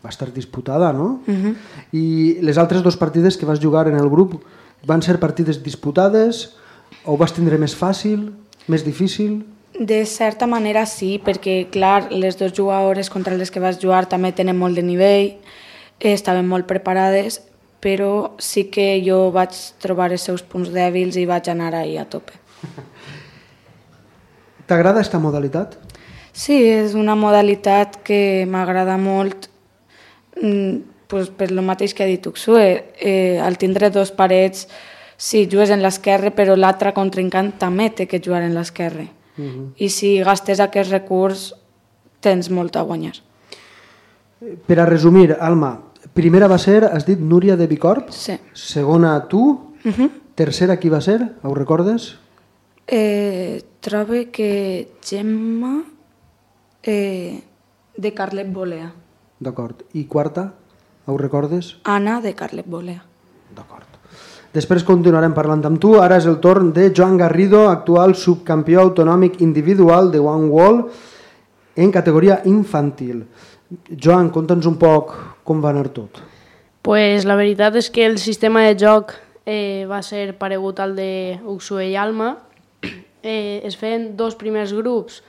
Va 0.02 0.10
estar 0.10 0.32
disputada, 0.32 0.92
no? 0.92 1.20
Uh 1.26 1.34
-huh. 1.34 1.54
I 1.92 2.38
les 2.40 2.58
altres 2.58 2.82
dues 2.82 2.96
partides 2.96 3.36
que 3.36 3.46
vas 3.46 3.60
jugar 3.60 3.88
en 3.88 3.96
el 3.96 4.08
grup, 4.08 4.42
Van 4.86 5.02
ser 5.02 5.18
partides 5.18 5.62
disputades? 5.62 6.54
O 7.04 7.16
vas 7.18 7.34
tindre 7.34 7.58
més 7.58 7.74
fàcil, 7.76 8.30
més 8.70 8.84
difícil? 8.86 9.42
De 9.74 10.04
certa 10.06 10.46
manera 10.46 10.86
sí, 10.86 11.18
perquè 11.24 11.66
clar, 11.70 12.12
les 12.12 12.38
dues 12.38 12.54
jugadores 12.56 13.10
contra 13.10 13.36
les 13.36 13.50
que 13.50 13.60
vas 13.60 13.78
jugar 13.82 14.06
també 14.08 14.32
tenen 14.32 14.58
molt 14.58 14.78
de 14.78 14.82
nivell, 14.82 15.34
estaven 15.98 16.48
molt 16.48 16.66
preparades, 16.66 17.42
però 17.82 18.38
sí 18.42 18.66
que 18.72 19.02
jo 19.04 19.28
vaig 19.34 19.54
trobar 19.82 20.10
els 20.14 20.24
seus 20.24 20.42
punts 20.42 20.70
dèbils 20.74 21.18
i 21.18 21.26
vaig 21.26 21.50
anar 21.50 21.74
ahir 21.74 21.98
a 22.00 22.08
tope. 22.08 22.38
T'agrada 24.68 25.00
aquesta 25.00 25.20
modalitat? 25.22 25.78
Sí, 26.32 26.56
és 26.68 26.94
una 26.94 27.14
modalitat 27.18 28.00
que 28.04 28.46
m'agrada 28.48 28.96
molt 28.98 29.48
mm, 30.40 30.76
pues, 31.08 31.30
per 31.30 31.50
lo 31.50 31.64
mateix 31.64 31.94
que 31.94 32.04
ha 32.04 32.10
dit 32.10 32.26
Uxue. 32.26 32.92
Eh, 33.00 33.40
al 33.42 33.58
tindre 33.58 33.90
dos 33.90 34.12
parets, 34.12 34.68
sí, 35.16 35.48
jugues 35.50 35.72
en 35.74 35.82
l'esquerra, 35.82 36.30
però 36.36 36.54
l'altre 36.56 36.92
contrincant 36.94 37.54
també 37.58 37.90
té 37.90 38.06
que 38.06 38.22
jugar 38.24 38.44
en 38.46 38.54
l'esquerra. 38.54 39.08
Uh 39.38 39.42
mhm. 39.42 39.48
-huh. 39.48 39.72
I 39.76 39.88
si 39.88 40.18
gastes 40.22 40.60
aquest 40.60 40.90
recurs, 40.90 41.54
tens 42.20 42.50
molt 42.50 42.76
a 42.76 42.82
guanyar. 42.82 43.14
Per 44.66 44.78
a 44.78 44.86
resumir, 44.86 45.36
Alma, 45.40 45.80
primera 46.12 46.46
va 46.46 46.58
ser, 46.58 46.84
has 46.84 47.04
dit, 47.06 47.18
Núria 47.18 47.56
de 47.56 47.66
Bicorp? 47.66 48.10
Sí. 48.10 48.38
Segona, 48.52 49.26
tu? 49.28 49.40
Uh 49.84 49.88
mhm. 49.88 49.94
-huh. 49.94 50.10
Tercera, 50.34 50.76
qui 50.76 50.88
va 50.88 51.00
ser? 51.00 51.36
Ho 51.42 51.54
recordes? 51.54 52.16
Eh, 52.86 53.62
trobo 53.80 54.30
que 54.30 54.88
Gemma 55.02 55.84
eh, 56.82 57.42
de 57.96 58.14
Carlet 58.14 58.48
Bolea. 58.52 58.92
D'acord. 59.38 59.84
I 59.94 60.06
quarta? 60.06 60.52
Ho 61.06 61.16
recordes? 61.16 61.76
Anna 61.84 62.20
de 62.20 62.34
Carlet 62.34 62.66
Bolea. 62.66 63.02
D'acord. 63.54 63.86
Després 64.52 64.84
continuarem 64.84 65.34
parlant 65.36 65.62
amb 65.68 65.80
tu. 65.80 65.94
Ara 66.00 66.18
és 66.20 66.26
el 66.26 66.38
torn 66.40 66.72
de 66.72 66.88
Joan 66.96 67.18
Garrido, 67.20 67.68
actual 67.68 68.14
subcampió 68.16 68.80
autonòmic 68.80 69.40
individual 69.44 70.10
de 70.12 70.18
One 70.18 70.48
Wall 70.48 70.82
en 71.76 71.92
categoria 71.92 72.40
infantil. 72.48 73.26
Joan, 73.92 74.30
conta'ns 74.32 74.66
un 74.66 74.78
poc 74.80 75.14
com 75.44 75.60
va 75.62 75.70
anar 75.74 75.90
tot. 75.92 76.22
Pues 76.82 77.26
la 77.28 77.36
veritat 77.36 77.76
és 77.76 77.90
que 77.92 78.06
el 78.06 78.16
sistema 78.18 78.64
de 78.64 78.76
joc 78.80 79.12
eh, 79.44 79.84
va 79.88 80.00
ser 80.02 80.32
paregut 80.40 80.80
al 80.80 80.96
de 80.96 81.38
Uxue 81.44 81.90
i 81.90 81.96
Alma. 81.96 82.36
Eh, 83.22 83.60
es 83.66 83.76
feien 83.76 84.12
dos 84.16 84.36
primers 84.38 84.72
grups 84.72 85.22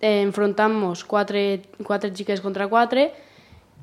eh, 0.00 0.22
enfrontant-nos 0.22 1.04
quatre, 1.04 1.62
quatre 1.84 2.12
xiques 2.14 2.40
contra 2.40 2.68
quatre 2.68 3.10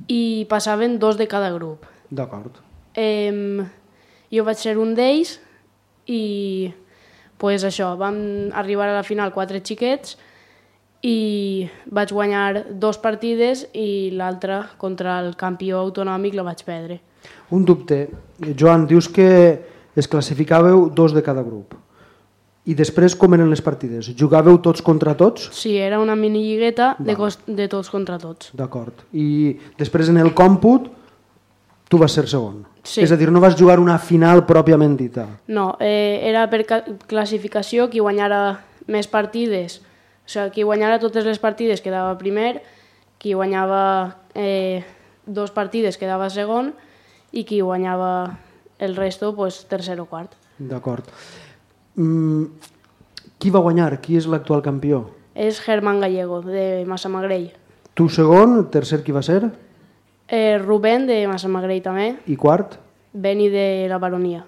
i 0.08 0.46
passaven 0.50 1.00
dos 1.00 1.18
de 1.18 1.28
cada 1.28 1.52
grup. 1.54 1.86
D'acord. 2.10 2.62
Eh, 2.96 3.64
jo 4.32 4.44
vaig 4.48 4.60
ser 4.60 4.78
un 4.80 4.96
d'ells 4.96 5.40
i 6.08 6.74
pues 7.38 7.66
això, 7.68 7.92
vam 8.00 8.52
arribar 8.56 8.88
a 8.90 8.96
la 8.96 9.04
final 9.04 9.34
quatre 9.36 9.60
xiquets 9.60 10.16
i 11.06 11.68
vaig 11.92 12.12
guanyar 12.16 12.66
dos 12.82 12.98
partides 12.98 13.68
i 13.78 14.12
l'altra 14.16 14.64
contra 14.82 15.20
el 15.22 15.36
campió 15.38 15.82
autonòmic 15.84 16.34
la 16.34 16.46
vaig 16.48 16.64
perdre. 16.66 17.00
Un 17.52 17.66
dubte. 17.66 18.08
Joan, 18.58 18.88
dius 18.88 19.10
que 19.10 19.30
es 19.96 20.08
classificàveu 20.08 20.90
dos 20.90 21.14
de 21.14 21.24
cada 21.24 21.44
grup. 21.44 21.76
I 22.66 22.74
després 22.74 23.14
com 23.14 23.34
eren 23.38 23.52
les 23.52 23.62
partides? 23.62 24.10
Jugàveu 24.18 24.58
tots 24.66 24.82
contra 24.82 25.14
tots? 25.18 25.52
Sí, 25.54 25.76
era 25.78 26.00
una 26.02 26.16
mini 26.18 26.42
lligueta 26.42 26.96
de, 26.98 27.14
de 27.46 27.68
tots 27.70 27.92
contra 27.94 28.18
tots. 28.18 28.50
D'acord. 28.58 29.06
I 29.14 29.58
després 29.78 30.10
en 30.10 30.18
el 30.18 30.34
còmput 30.34 30.90
tu 31.90 32.00
vas 32.02 32.16
ser 32.18 32.26
segon? 32.28 32.64
Sí. 32.82 33.04
És 33.06 33.14
a 33.14 33.18
dir, 33.18 33.30
no 33.34 33.42
vas 33.42 33.58
jugar 33.58 33.78
una 33.82 33.98
final 34.02 34.44
pròpiament 34.50 34.96
dita? 34.98 35.28
No, 35.48 35.76
eh, 35.80 36.22
era 36.26 36.48
per 36.50 36.64
classificació 37.06 37.90
qui 37.94 38.02
guanyara 38.02 38.42
més 38.90 39.10
partides. 39.10 39.80
O 40.26 40.30
sigui, 40.30 40.50
qui 40.58 40.66
guanyara 40.66 41.00
totes 41.02 41.26
les 41.26 41.38
partides 41.42 41.86
quedava 41.86 42.18
primer, 42.18 42.64
qui 43.22 43.34
guanyava 43.38 44.18
eh, 44.34 44.82
dos 45.26 45.54
partides 45.54 45.98
quedava 46.02 46.30
segon 46.34 46.74
i 47.32 47.46
qui 47.46 47.62
guanyava 47.62 48.38
el 48.80 48.96
resto, 48.98 49.34
pues, 49.36 49.64
tercer 49.70 50.00
o 50.02 50.10
quart. 50.10 50.34
D'acord. 50.58 51.06
Mm, 51.96 52.46
qui 53.40 53.52
va 53.52 53.62
guanyar? 53.64 54.00
Qui 54.04 54.18
és 54.20 54.28
l'actual 54.28 54.64
campió? 54.66 55.06
És 55.36 55.60
Germán 55.64 56.02
Gallego, 56.04 56.42
de 56.44 56.86
Massamagrell. 56.88 57.52
Tu 57.96 58.10
segon, 58.10 58.66
tercer 58.72 59.02
qui 59.04 59.16
va 59.16 59.24
ser? 59.24 59.52
Eh, 60.28 60.58
Rubén, 60.60 61.08
de 61.08 61.22
Massamagrell 61.28 61.84
també. 61.84 62.10
I 62.28 62.36
quart? 62.36 62.80
Beni, 63.14 63.50
de 63.50 63.88
la 63.88 64.00
Baronia. 64.00 64.44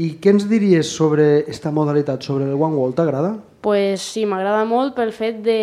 I 0.00 0.14
què 0.22 0.32
ens 0.32 0.46
diries 0.48 0.88
sobre 0.88 1.42
aquesta 1.42 1.70
modalitat, 1.70 2.22
sobre 2.24 2.46
el 2.48 2.56
One 2.56 2.78
Wall? 2.78 2.94
T'agrada? 2.96 3.36
Pues 3.62 4.00
sí, 4.00 4.24
m'agrada 4.26 4.64
molt 4.64 4.96
pel 4.96 5.12
fet 5.12 5.42
de 5.44 5.58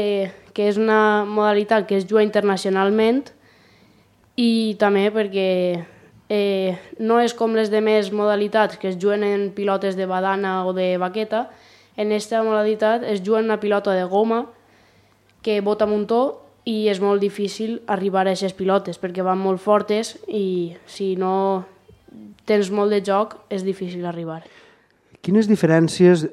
que 0.54 0.67
és 0.69 0.78
una 0.78 1.25
modalitat 1.25 1.88
que 1.89 1.97
es 1.97 2.06
juga 2.08 2.23
internacionalment 2.23 3.23
i 4.39 4.75
també 4.80 5.10
perquè 5.12 5.49
eh, 6.30 6.78
no 7.02 7.20
és 7.20 7.34
com 7.34 7.58
les 7.58 7.72
demés 7.74 8.13
modalitats 8.13 8.78
que 8.78 8.88
es 8.94 9.00
juguen 9.02 9.26
en 9.26 9.50
pilotes 9.58 9.98
de 9.98 10.06
badana 10.06 10.63
o 10.65 10.74
de 10.78 10.96
baqueta, 11.02 11.50
en 11.98 12.13
aquesta 12.13 12.44
modalitat 12.46 13.04
es 13.04 13.24
juga 13.26 13.39
en 13.39 13.50
una 13.50 13.60
pilota 13.60 13.92
de 13.92 14.06
goma 14.06 14.46
que 15.42 15.60
bota 15.62 15.89
muntó 15.89 16.46
i 16.70 16.88
és 16.88 17.02
molt 17.02 17.20
difícil 17.20 17.82
arribar 17.88 18.24
a 18.24 18.30
aquestes 18.30 18.54
pilotes 18.54 19.00
perquè 19.02 19.26
van 19.26 19.42
molt 19.42 19.60
fortes 19.60 20.15
i 20.28 20.76
si 20.86 21.15
no 21.20 21.65
tens 22.46 22.70
molt 22.72 22.94
de 22.94 23.02
joc 23.06 23.36
és 23.50 23.65
difícil 23.65 24.06
arribar. 24.06 24.44
Quines 25.22 25.50
diferències 25.50 26.28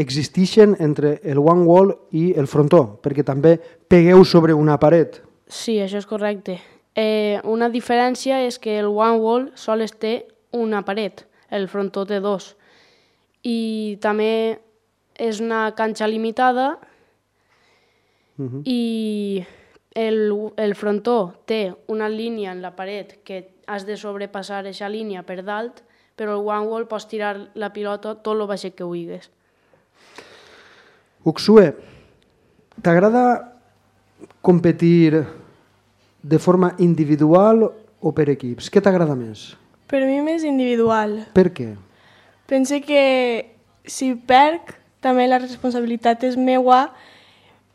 existeixen 0.00 0.76
entre 0.80 1.18
el 1.22 1.38
one 1.38 1.66
wall 1.68 1.94
i 2.10 2.30
el 2.38 2.48
frontó? 2.50 2.98
Perquè 3.02 3.24
també 3.26 3.58
pegueu 3.88 4.24
sobre 4.24 4.56
una 4.56 4.78
paret. 4.80 5.20
Sí, 5.46 5.78
això 5.82 6.00
és 6.00 6.06
correcte. 6.06 6.58
Eh, 6.96 7.40
una 7.44 7.70
diferència 7.70 8.40
és 8.46 8.58
que 8.58 8.78
el 8.80 8.86
one 8.90 9.18
wall 9.22 9.50
sols 9.54 9.92
té 9.98 10.26
una 10.52 10.82
paret, 10.84 11.26
el 11.50 11.68
frontó 11.68 12.04
té 12.06 12.20
dos. 12.20 12.56
I 13.42 13.98
també 14.02 14.60
és 15.14 15.40
una 15.40 15.70
canxa 15.76 16.08
limitada 16.08 16.78
Uh 18.40 18.48
-huh. 18.48 18.62
I 18.64 19.44
el, 19.94 20.52
el 20.56 20.74
frontó 20.74 21.34
té 21.44 21.74
una 21.86 22.08
línia 22.08 22.52
en 22.52 22.62
la 22.62 22.74
paret 22.74 23.22
que 23.22 23.52
has 23.66 23.84
de 23.84 23.96
sobrepassar 23.96 24.60
aquesta 24.60 24.88
línia 24.88 25.22
per 25.22 25.44
dalt, 25.44 25.82
però 26.16 26.38
el 26.38 26.46
one 26.48 26.66
wall 26.66 26.86
pots 26.86 27.06
tirar 27.06 27.50
la 27.54 27.72
pilota 27.72 28.14
tot 28.14 28.40
el 28.40 28.46
baix 28.46 28.62
que 28.74 28.84
vulguis. 28.84 29.30
Uxue, 31.24 31.74
t'agrada 32.82 33.56
competir 34.40 35.26
de 36.22 36.38
forma 36.38 36.74
individual 36.78 37.70
o 38.00 38.12
per 38.16 38.28
equips? 38.32 38.70
Què 38.72 38.82
t'agrada 38.82 39.16
més? 39.18 39.50
Per 39.90 40.02
mi 40.06 40.20
més 40.24 40.44
individual. 40.46 41.16
Per 41.34 41.48
què? 41.54 41.72
Pense 42.50 42.80
que 42.84 43.02
si 43.86 44.12
perc, 44.14 44.76
també 45.00 45.26
la 45.28 45.40
responsabilitat 45.40 46.24
és 46.28 46.36
meua 46.36 46.90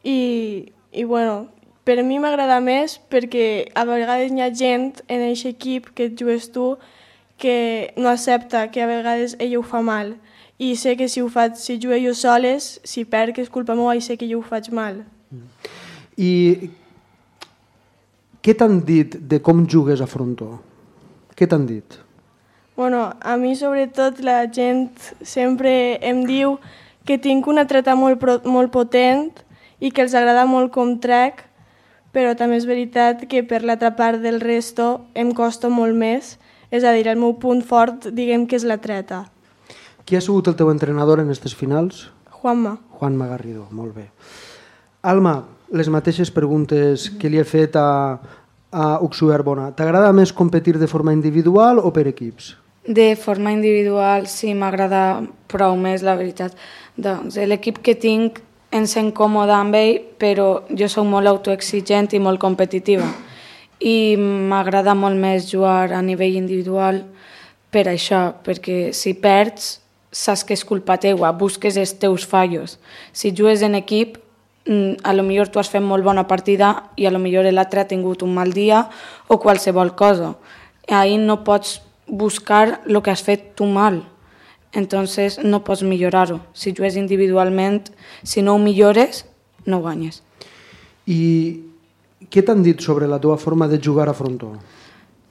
i, 0.04 0.72
i 0.94 1.04
bueno, 1.04 1.48
per 1.86 2.02
mi 2.04 2.20
m'agrada 2.22 2.60
més 2.62 3.00
perquè 3.12 3.72
a 3.78 3.86
vegades 3.88 4.34
hi 4.34 4.42
ha 4.42 4.52
gent 4.54 5.02
en 5.08 5.26
aquest 5.26 5.50
equip 5.50 5.90
que 5.96 6.10
et 6.10 6.20
jugues 6.20 6.52
tu 6.54 6.76
que 7.42 7.94
no 7.98 8.10
accepta 8.10 8.70
que 8.72 8.82
a 8.82 8.88
vegades 8.90 9.36
ella 9.40 9.60
ho 9.60 9.66
fa 9.66 9.82
mal 9.86 10.16
i 10.58 10.76
sé 10.80 10.96
que 10.96 11.10
si 11.12 11.22
ho 11.22 11.28
faig, 11.30 11.58
si 11.60 11.80
jugué 11.82 12.00
jo 12.06 12.14
soles, 12.16 12.80
si 12.88 13.04
perc 13.06 13.42
és 13.44 13.52
culpa 13.52 13.76
meva 13.76 13.96
i 13.98 14.02
sé 14.02 14.16
que 14.16 14.30
jo 14.30 14.40
ho 14.40 14.46
faig 14.46 14.70
mal. 14.72 15.02
I 16.16 16.70
què 18.46 18.54
t'han 18.54 18.84
dit 18.86 19.16
de 19.26 19.40
com 19.42 19.64
jugues 19.66 19.98
a 19.98 20.06
frontó? 20.06 20.60
Què 21.34 21.48
t'han 21.50 21.64
dit? 21.66 21.96
Bueno, 22.78 23.16
a 23.18 23.38
mi 23.42 23.56
sobretot 23.58 24.20
la 24.22 24.44
gent 24.54 24.92
sempre 25.26 25.98
em 26.06 26.22
diu 26.30 26.60
que 27.10 27.18
tinc 27.18 27.50
una 27.50 27.64
treta 27.66 27.96
molt, 27.98 28.22
molt 28.46 28.70
potent 28.70 29.32
i 29.82 29.90
que 29.90 30.06
els 30.06 30.14
agrada 30.14 30.44
molt 30.46 30.70
com 30.78 30.94
trec, 31.02 31.42
però 32.14 32.36
també 32.38 32.60
és 32.62 32.70
veritat 32.70 33.26
que 33.32 33.42
per 33.42 33.64
l'altra 33.66 33.96
part 33.98 34.22
del 34.22 34.38
resto 34.46 35.08
em 35.18 35.34
costa 35.34 35.74
molt 35.74 35.98
més, 35.98 36.36
és 36.70 36.86
a 36.86 36.94
dir, 36.94 37.08
el 37.10 37.18
meu 37.18 37.40
punt 37.42 37.66
fort 37.66 38.12
diguem 38.14 38.46
que 38.46 38.62
és 38.62 38.68
la 38.70 38.78
treta. 38.78 39.24
Qui 40.06 40.20
ha 40.20 40.22
sigut 40.22 40.54
el 40.54 40.60
teu 40.60 40.70
entrenador 40.70 41.18
en 41.18 41.34
aquestes 41.34 41.58
finals? 41.58 42.12
Juanma. 42.30 42.78
Juanma 43.02 43.34
Garrido, 43.34 43.66
molt 43.74 43.98
bé. 43.98 44.12
Alma, 45.02 45.40
les 45.72 45.90
mateixes 45.90 46.32
preguntes 46.32 47.10
que 47.20 47.30
li 47.30 47.40
he 47.42 47.46
fet 47.48 47.76
a, 47.80 48.20
a 48.72 48.86
Uxu 49.06 49.32
Arbona. 49.34 49.72
T'agrada 49.76 50.14
més 50.14 50.34
competir 50.34 50.78
de 50.80 50.88
forma 50.88 51.14
individual 51.14 51.80
o 51.80 51.92
per 51.94 52.08
equips? 52.12 52.56
De 52.86 53.16
forma 53.18 53.52
individual 53.52 54.28
sí, 54.30 54.54
m'agrada 54.54 55.24
prou 55.50 55.78
més, 55.78 56.04
la 56.06 56.18
veritat. 56.20 56.54
Doncs 56.96 57.40
l'equip 57.50 57.82
que 57.82 57.96
tinc 57.98 58.42
em 58.76 58.86
sent 58.90 59.14
còmoda 59.16 59.58
amb 59.58 59.78
ell, 59.80 60.02
però 60.20 60.66
jo 60.70 60.90
sóc 60.92 61.08
molt 61.10 61.32
autoexigent 61.32 62.14
i 62.14 62.22
molt 62.22 62.42
competitiva. 62.42 63.08
I 63.80 64.16
m'agrada 64.20 64.94
molt 64.96 65.18
més 65.20 65.50
jugar 65.50 65.92
a 65.96 66.02
nivell 66.06 66.38
individual 66.38 67.02
per 67.72 67.88
això, 67.92 68.30
perquè 68.46 68.94
si 68.96 69.16
perds 69.20 69.80
saps 70.16 70.46
que 70.48 70.56
és 70.56 70.64
culpa 70.64 70.96
teua, 71.02 71.34
busques 71.36 71.76
els 71.76 71.92
teus 72.00 72.24
fallos. 72.24 72.78
Si 73.12 73.34
jugues 73.36 73.66
en 73.66 73.76
equip, 73.76 74.16
a 75.04 75.14
lo 75.14 75.24
millor 75.24 75.50
tu 75.50 75.60
has 75.60 75.70
fet 75.70 75.84
molt 75.84 76.04
bona 76.04 76.26
partida 76.28 76.90
i 76.98 77.06
a 77.06 77.12
lo 77.12 77.20
millor 77.22 77.46
l'altre 77.54 77.82
ha 77.82 77.88
tingut 77.88 78.24
un 78.26 78.34
mal 78.34 78.54
dia 78.54 78.88
o 79.28 79.40
qualsevol 79.40 79.96
cosa. 79.96 80.36
Ahí 80.90 81.18
no 81.18 81.44
pots 81.44 81.82
buscar 82.08 82.82
el 82.88 83.02
que 83.02 83.12
has 83.12 83.24
fet 83.24 83.56
tu 83.56 83.66
mal. 83.66 84.04
Entonces 84.74 85.40
no 85.44 85.64
pots 85.64 85.84
millorar-ho. 85.84 86.42
Si 86.54 86.74
jugues 86.74 86.98
individualment, 86.98 87.92
si 88.24 88.42
no 88.42 88.56
ho 88.56 88.60
millores, 88.60 89.26
no 89.66 89.80
guanyes. 89.80 90.22
I 91.06 91.62
què 92.30 92.42
t'han 92.44 92.64
dit 92.66 92.82
sobre 92.82 93.08
la 93.08 93.22
teva 93.22 93.38
forma 93.38 93.70
de 93.70 93.80
jugar 93.80 94.10
a 94.10 94.14
frontó? 94.14 94.56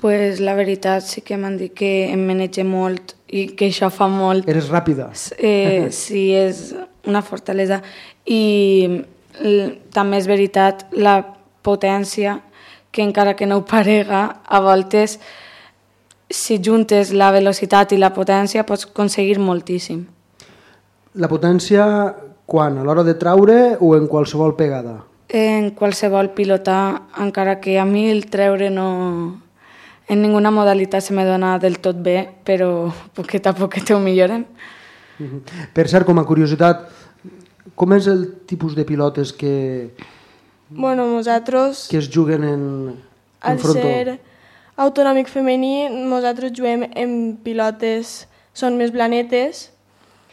Pues 0.01 0.41
la 0.41 0.55
veritat 0.55 1.05
sí 1.07 1.23
que 1.23 1.37
m'han 1.37 1.59
dit 1.59 1.75
que 1.75 2.11
em 2.13 2.23
manege 2.27 2.65
molt 2.65 3.15
i 3.29 3.49
que 3.57 3.69
això 3.71 3.91
fa 3.91 4.09
molt. 4.09 4.49
Eres 4.49 4.71
ràpida? 4.71 5.11
Eh, 5.39 5.91
sí, 5.91 6.31
és 6.35 6.75
una 7.07 7.23
fortalesa. 7.23 7.81
I 8.25 9.05
també 9.95 10.19
és 10.19 10.29
veritat 10.31 10.87
la 10.93 11.21
potència 11.65 12.41
que 12.95 13.03
encara 13.03 13.35
que 13.35 13.47
no 13.47 13.59
ho 13.59 13.65
parega, 13.67 14.41
a 14.45 14.61
voltes 14.61 15.19
si 16.31 16.61
juntes 16.63 17.13
la 17.13 17.31
velocitat 17.35 17.93
i 17.93 17.99
la 17.99 18.13
potència 18.15 18.65
pots 18.67 18.87
aconseguir 18.91 19.41
moltíssim. 19.43 20.05
La 21.15 21.29
potència 21.31 21.85
quan? 22.47 22.79
A 22.79 22.85
l'hora 22.87 23.05
de 23.07 23.15
traure 23.19 23.77
o 23.81 23.95
en 23.97 24.07
qualsevol 24.11 24.55
pegada? 24.57 25.03
En 25.29 25.73
qualsevol 25.75 26.31
pilota, 26.35 27.03
encara 27.19 27.59
que 27.61 27.79
a 27.79 27.85
mi 27.85 28.09
el 28.11 28.29
treure 28.31 28.71
no... 28.71 29.41
En 30.05 30.21
ninguna 30.21 30.51
modalitat 30.53 31.01
se 31.01 31.15
me 31.17 31.25
dona 31.25 31.55
del 31.59 31.79
tot 31.81 31.97
bé, 31.97 32.19
però 32.45 32.93
poquet 33.17 33.47
a 33.49 33.55
poquet 33.57 33.91
ho 33.91 33.99
millorem. 33.99 34.45
-huh. 35.19 35.41
Per 35.73 35.89
cert, 35.89 36.07
com 36.07 36.19
a 36.19 36.27
curiositat, 36.27 36.89
com 37.75 37.97
és 37.97 38.07
el 38.11 38.27
tipus 38.47 38.77
de 38.77 38.85
pilotes 38.85 39.33
que... 39.33 39.95
Bueno, 40.69 41.07
nosaltres... 41.07 41.89
Que 41.91 41.99
es 41.99 42.11
juguen 42.13 42.45
en, 42.45 42.63
en 42.93 43.03
al 43.41 43.59
frontó? 43.59 43.81
ser 43.81 44.19
autonòmic 44.77 45.29
femení, 45.31 45.89
nosaltres 46.11 46.53
juguem 46.57 46.85
en 46.91 47.37
pilotes, 47.45 48.25
són 48.55 48.79
més 48.79 48.93
blanetes, 48.95 49.71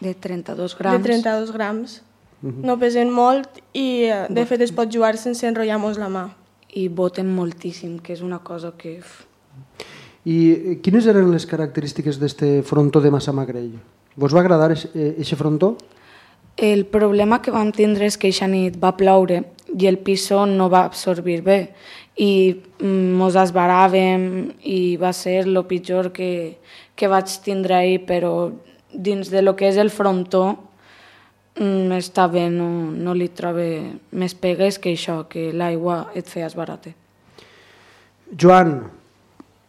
De 0.02 0.16
32 0.18 0.76
grams. 0.80 0.98
de 0.98 1.04
32 1.04 1.52
grams. 1.54 2.00
No 2.42 2.74
pesen 2.82 3.12
molt 3.14 3.60
i, 3.78 4.10
eh, 4.10 4.26
de 4.34 4.46
fet, 4.50 4.64
es 4.66 4.72
pot 4.74 4.90
jugar 4.90 5.14
sense 5.22 5.46
enrotllar-nos 5.46 6.00
la 6.02 6.10
mà. 6.10 6.24
I 6.74 6.88
voten 6.90 7.30
moltíssim, 7.30 8.00
que 8.02 8.16
és 8.16 8.24
una 8.26 8.40
cosa 8.42 8.74
que... 8.78 8.98
I 10.26 10.38
eh, 10.52 10.76
quines 10.82 11.06
eren 11.06 11.30
les 11.30 11.46
característiques 11.46 12.18
d'este 12.18 12.64
frontó 12.66 13.02
de 13.02 13.12
Massamagrell? 13.14 13.76
Vos 14.18 14.34
va 14.34 14.42
agradar 14.42 14.72
aquest 14.74 15.36
frontó? 15.38 15.76
El 16.58 16.86
problema 16.86 17.42
que 17.42 17.54
vam 17.54 17.72
tindre 17.72 18.06
és 18.06 18.18
que 18.20 18.30
eixa 18.30 18.48
nit 18.48 18.78
va 18.82 18.94
ploure 18.98 19.42
i 19.72 19.88
el 19.88 19.98
piso 20.04 20.46
no 20.46 20.68
va 20.70 20.84
absorbir 20.86 21.42
bé 21.46 21.60
i 22.20 22.32
mm, 22.54 23.14
mos 23.18 23.38
esbaràvem 23.40 24.26
i 24.68 24.98
va 25.00 25.14
ser 25.16 25.42
el 25.46 25.62
pitjor 25.66 26.12
que, 26.12 26.58
que 26.96 27.08
vaig 27.08 27.32
tindre 27.46 27.78
ahir, 27.78 28.02
però 28.06 28.52
dins 28.92 29.32
de 29.32 29.42
lo 29.42 29.56
que 29.56 29.70
és 29.72 29.80
el 29.80 29.90
frontó 29.90 30.44
mm, 31.56 31.92
està 31.98 32.28
bé, 32.28 32.50
no, 32.52 32.92
no 32.92 33.16
li 33.16 33.30
trobe 33.30 33.68
més 34.12 34.36
pegues 34.36 34.78
que 34.78 34.94
això, 34.94 35.24
que 35.32 35.52
l'aigua 35.56 36.12
et 36.16 36.28
feia 36.28 36.50
esbarate. 36.52 36.94
Joan, 38.32 38.82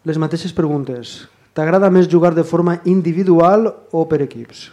les 0.04 0.18
mateixes 0.18 0.52
preguntes. 0.54 1.22
T'agrada 1.52 1.90
més 1.92 2.08
jugar 2.08 2.32
de 2.34 2.44
forma 2.48 2.78
individual 2.88 3.68
o 3.92 4.06
per 4.08 4.22
equips? 4.24 4.70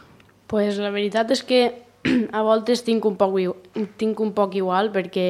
Pues 0.49 0.79
la 0.81 0.89
veritat 0.93 1.31
és 1.35 1.43
que 1.45 1.61
a 2.37 2.41
voltes 2.45 2.83
tinc 2.87 3.05
un 3.05 3.17
poc, 3.19 3.37
tinc 3.97 4.19
un 4.19 4.33
poc 4.33 4.55
igual 4.55 4.91
perquè 4.95 5.27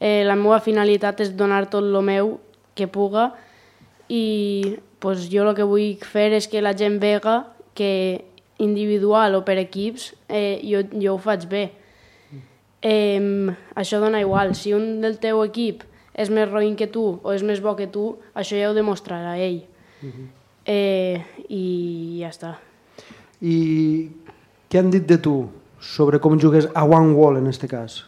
eh, 0.00 0.22
la 0.24 0.36
meva 0.38 0.60
finalitat 0.64 1.20
és 1.24 1.34
donar 1.36 1.66
tot 1.70 1.84
el 1.84 2.00
meu 2.04 2.38
que 2.74 2.88
puga 2.88 3.30
i 4.08 4.76
pues, 4.98 5.28
jo 5.30 5.44
el 5.46 5.54
que 5.56 5.66
vull 5.66 5.98
fer 6.02 6.30
és 6.36 6.48
que 6.50 6.62
la 6.62 6.74
gent 6.76 6.98
vega 7.02 7.42
que 7.74 8.24
individual 8.60 9.36
o 9.38 9.44
per 9.44 9.58
equips 9.60 10.10
eh, 10.28 10.60
jo, 10.64 10.82
jo 10.92 11.14
ho 11.14 11.20
faig 11.20 11.46
bé. 11.48 11.70
Eh, 12.82 13.20
això 13.76 14.00
dona 14.00 14.20
igual. 14.20 14.54
Si 14.56 14.72
un 14.76 15.00
del 15.04 15.18
teu 15.20 15.42
equip 15.44 15.84
és 16.12 16.30
més 16.32 16.48
roïn 16.50 16.76
que 16.76 16.88
tu 16.90 17.06
o 17.22 17.32
és 17.32 17.44
més 17.46 17.62
bo 17.64 17.76
que 17.78 17.88
tu, 17.88 18.18
això 18.34 18.58
ja 18.58 18.70
ho 18.70 18.76
demostrarà 18.76 19.36
ell. 19.40 19.62
eh, 20.66 21.22
I 21.48 21.64
ja 22.20 22.28
està. 22.32 22.52
I 23.40 24.10
què 24.68 24.78
han 24.78 24.90
dit 24.92 25.06
de 25.08 25.16
tu 25.18 25.36
sobre 25.80 26.20
com 26.20 26.38
jugues 26.38 26.68
a 26.74 26.84
one 26.84 27.12
wall 27.12 27.36
en 27.38 27.46
este 27.48 27.68
cas? 27.68 28.04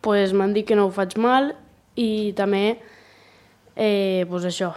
pues 0.00 0.32
m'han 0.32 0.52
dit 0.54 0.66
que 0.66 0.76
no 0.76 0.86
ho 0.86 0.90
faig 0.90 1.16
mal 1.20 1.54
i 1.96 2.32
també 2.36 2.78
eh, 3.76 4.24
pues 4.28 4.44
això, 4.44 4.72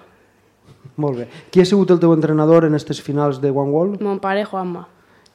Molt 0.96 1.18
bé. 1.18 1.26
Qui 1.50 1.62
ha 1.62 1.66
sigut 1.66 1.90
el 1.90 1.98
teu 2.00 2.12
entrenador 2.14 2.68
en 2.68 2.76
aquestes 2.76 3.00
finals 3.02 3.40
de 3.42 3.50
one 3.50 3.72
wall? 3.72 3.96
mon 4.00 4.20
pare 4.20 4.44
Juanma. 4.46 4.84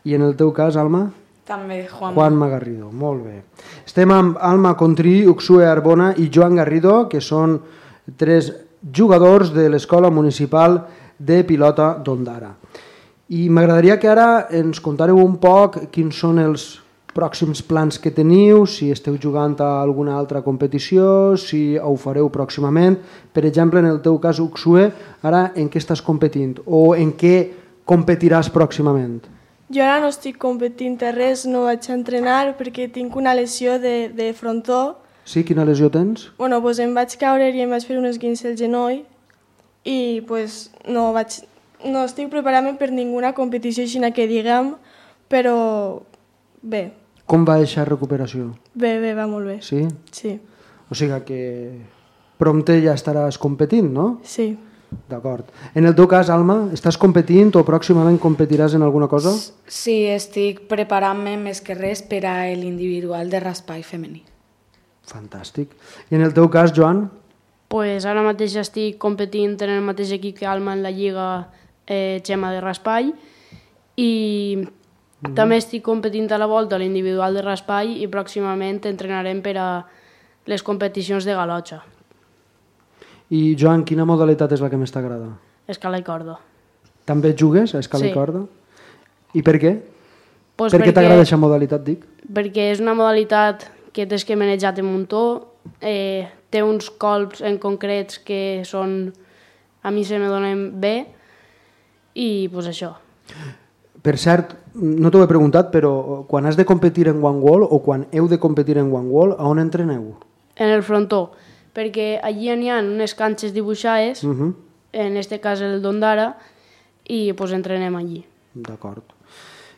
I 0.05 0.15
en 0.15 0.23
el 0.23 0.37
teu 0.37 0.53
cas, 0.55 0.77
Alma? 0.77 1.11
També, 1.49 1.89
Juan. 1.89 2.15
Juanma 2.15 2.47
Garrido, 2.49 2.93
molt 2.93 3.25
bé. 3.25 3.43
Estem 3.85 4.13
amb 4.15 4.37
Alma 4.41 4.77
Contrí, 4.77 5.27
Uxue 5.27 5.67
Arbona 5.67 6.13
i 6.17 6.29
Joan 6.33 6.55
Garrido, 6.61 7.09
que 7.09 7.21
són 7.21 7.59
tres 8.17 8.53
jugadors 8.95 9.51
de 9.53 9.67
l'Escola 9.69 10.11
Municipal 10.11 10.79
de 11.19 11.43
Pilota 11.45 11.97
d'Ondara. 12.05 12.53
I 13.29 13.49
m'agradaria 13.53 13.99
que 14.01 14.09
ara 14.09 14.47
ens 14.57 14.81
contareu 14.81 15.19
un 15.21 15.35
poc 15.37 15.83
quins 15.93 16.17
són 16.17 16.39
els 16.41 16.79
pròxims 17.13 17.61
plans 17.67 17.99
que 18.01 18.13
teniu, 18.15 18.63
si 18.65 18.93
esteu 18.95 19.19
jugant 19.21 19.57
a 19.61 19.83
alguna 19.83 20.15
altra 20.17 20.41
competició, 20.45 21.37
si 21.37 21.77
ho 21.77 21.95
fareu 22.01 22.31
pròximament. 22.33 22.97
Per 23.35 23.45
exemple, 23.45 23.83
en 23.83 23.89
el 23.91 23.99
teu 24.05 24.17
cas, 24.23 24.39
Uxue, 24.41 24.87
ara 25.23 25.49
en 25.57 25.69
què 25.69 25.83
estàs 25.83 26.01
competint 26.05 26.57
o 26.65 26.95
en 26.97 27.13
què 27.19 27.35
competiràs 27.89 28.49
pròximament? 28.55 29.21
Jo 29.69 29.85
ara 29.85 30.01
no 30.01 30.09
estic 30.09 30.39
competint 30.41 30.97
a 31.05 31.13
res, 31.13 31.45
no 31.45 31.67
vaig 31.67 31.85
a 31.91 31.93
entrenar 31.97 32.55
perquè 32.57 32.89
tinc 32.93 33.17
una 33.21 33.35
lesió 33.37 33.77
de, 33.83 34.09
de 34.09 34.33
frontó. 34.33 34.97
Sí, 35.29 35.43
quina 35.45 35.67
lesió 35.69 35.91
tens? 35.93 36.31
Bueno, 36.39 36.63
doncs 36.65 36.81
em 36.81 36.95
vaig 36.97 37.13
caure 37.21 37.51
i 37.53 37.61
em 37.61 37.77
vaig 37.77 37.85
fer 37.85 37.99
un 38.01 38.09
esguince 38.09 38.49
al 38.49 38.57
genoll 38.57 39.03
i 39.85 40.25
pues, 40.29 40.71
no, 40.89 41.11
vaig, 41.13 41.43
no 41.87 42.05
estic 42.05 42.31
preparant 42.31 42.77
per 42.79 42.91
ninguna 42.91 43.33
competició 43.35 43.85
així 43.85 44.01
que 44.15 44.27
diguem, 44.27 44.75
però 45.29 46.01
bé, 46.63 46.93
Com 47.27 47.45
va 47.45 47.57
aquesta 47.59 47.85
recuperació? 47.85 48.55
bé, 48.75 48.99
bé, 49.01 49.15
va 49.15 49.27
molt 49.27 49.47
bé. 49.47 49.59
Sí? 49.63 49.87
Sí, 50.11 50.41
O 50.91 50.95
sigui 50.95 51.21
que 51.27 51.81
prompte 52.39 52.81
ja 52.83 52.95
estaràs 52.95 53.39
competint, 53.39 53.93
no? 53.93 54.21
sí. 54.25 54.57
D'acord. 55.07 55.45
En 55.75 55.85
el 55.85 55.95
teu 55.95 56.07
cas, 56.09 56.31
Alma, 56.31 56.71
estàs 56.73 56.97
competint 56.97 57.51
o 57.61 57.63
pròximament 57.63 58.17
competiràs 58.19 58.73
en 58.73 58.81
alguna 58.81 59.07
cosa? 59.07 59.35
Sí, 59.67 60.07
estic 60.09 60.63
preparant-me 60.67 61.37
més 61.37 61.61
que 61.61 61.75
res 61.77 62.01
per 62.01 62.23
a 62.25 62.47
l'individual 62.57 63.29
de 63.29 63.39
raspall 63.39 63.83
femení. 63.85 64.23
Fantàstic. 65.05 65.69
I 66.11 66.15
en 66.17 66.23
el 66.25 66.33
teu 66.33 66.49
cas, 66.49 66.73
Joan? 66.73 67.11
Pues 67.69 68.07
ara 68.09 68.23
mateix 68.25 68.57
estic 68.57 68.97
competint 68.97 69.59
en 69.61 69.75
el 69.77 69.83
mateix 69.85 70.11
equip 70.17 70.39
que 70.39 70.47
Alma 70.49 70.73
en 70.73 70.83
la 70.83 70.91
Lliga 70.91 71.51
eh, 71.89 72.21
Xema 72.25 72.53
de 72.53 72.61
Raspall 72.61 73.13
i 73.99 74.11
també 75.35 75.57
estic 75.59 75.83
competint 75.83 76.31
a 76.31 76.39
la 76.39 76.47
volta 76.47 76.77
a 76.77 76.79
l'individual 76.79 77.35
de 77.35 77.43
Raspall 77.43 77.91
i 77.99 78.07
pròximament 78.07 78.85
entrenarem 78.87 79.41
per 79.43 79.57
a 79.59 79.69
les 80.47 80.63
competicions 80.63 81.25
de 81.27 81.35
galotxa, 81.35 81.83
I 83.29 83.55
Joan, 83.61 83.83
quina 83.85 84.07
modalitat 84.09 84.55
és 84.57 84.61
la 84.65 84.71
que 84.73 84.79
més 84.81 84.93
t'agrada? 84.95 85.35
escala 85.69 85.99
i 86.01 86.03
corda. 86.03 86.39
També 87.05 87.35
jugues 87.37 87.75
a 87.75 87.81
escala 87.83 88.05
Sí. 88.07 88.11
i 88.11 88.15
corda? 88.15 88.47
I 89.35 89.43
per 89.43 89.59
què? 89.61 89.73
Pues 90.57 90.73
per 90.73 90.81
què 90.81 90.95
t'agrada 90.95 91.21
aquesta 91.21 91.37
modalitat, 91.37 91.85
dic? 91.85 92.07
Perquè 92.25 92.71
és 92.73 92.81
una 92.81 92.95
modalitat 92.95 93.67
que 93.93 94.07
tens 94.07 94.25
que 94.25 94.35
manejar 94.37 94.73
un 94.81 94.87
muntó, 94.87 95.53
eh, 95.83 96.27
té 96.49 96.63
uns 96.63 96.89
colps 96.91 97.43
en 97.43 97.59
concrets 97.59 98.19
que 98.19 98.63
són, 98.65 99.13
a 99.83 99.91
mi 99.91 100.05
se 100.05 100.19
me 100.19 100.27
donen 100.27 100.81
bé 100.81 101.07
i 102.15 102.49
pues 102.53 102.67
això. 102.67 102.95
Per 104.03 104.17
cert, 104.17 104.55
no 104.75 105.11
t'ho 105.11 105.23
he 105.25 105.29
preguntat, 105.31 105.73
però 105.73 106.25
quan 106.29 106.47
has 106.47 106.57
de 106.57 106.65
competir 106.65 107.09
en 107.09 107.23
one 107.25 107.41
wall 107.43 107.65
o 107.67 107.81
quan 107.83 108.07
heu 108.13 108.29
de 108.29 108.39
competir 108.39 108.79
en 108.79 108.93
one 108.95 109.09
wall, 109.11 109.35
a 109.39 109.45
on 109.49 109.59
entreneu? 109.59 110.15
En 110.57 110.71
el 110.71 110.83
frontó, 110.83 111.33
perquè 111.75 112.19
allí 112.23 112.49
n'hi 112.57 112.71
ha 112.71 112.79
unes 112.81 113.15
canxes 113.15 113.53
dibuixades, 113.53 114.25
Uh 114.25 114.35
-huh. 114.35 114.55
en 114.93 115.17
este 115.17 115.41
cas 115.41 115.61
el 115.61 115.83
d'Ondara, 115.83 116.37
i 117.07 117.33
pues 117.33 117.53
entrenem 117.53 117.95
allí. 117.97 118.25
D'acord. 118.55 119.03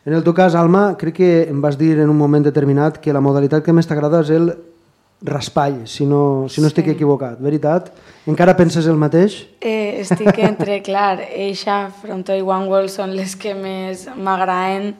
En 0.05 0.13
el 0.13 0.23
teu 0.23 0.33
cas, 0.33 0.55
Alma, 0.55 0.97
crec 0.97 1.15
que 1.15 1.43
em 1.49 1.61
vas 1.61 1.77
dir 1.77 1.99
en 1.99 2.09
un 2.09 2.17
moment 2.17 2.43
determinat 2.43 2.97
que 2.97 3.13
la 3.13 3.21
modalitat 3.21 3.63
que 3.63 3.73
més 3.73 3.85
t'agrada 3.87 4.21
és 4.21 4.29
el 4.29 4.57
raspall, 5.21 5.87
si 5.87 6.05
no, 6.05 6.47
si 6.49 6.61
no 6.61 6.67
sí. 6.67 6.71
estic 6.73 6.91
equivocat, 6.95 7.39
veritat? 7.41 7.91
Encara 8.29 8.55
penses 8.57 8.87
el 8.89 8.97
mateix? 8.97 9.43
Eh, 9.61 10.01
estic 10.01 10.39
entre, 10.41 10.81
clar, 10.87 11.21
eixa, 11.29 11.83
Fronto 12.01 12.35
i 12.35 12.41
One 12.41 12.69
World 12.71 12.93
són 12.93 13.13
les 13.17 13.35
que 13.37 13.53
més 13.57 14.07
m'agraden, 14.17 14.95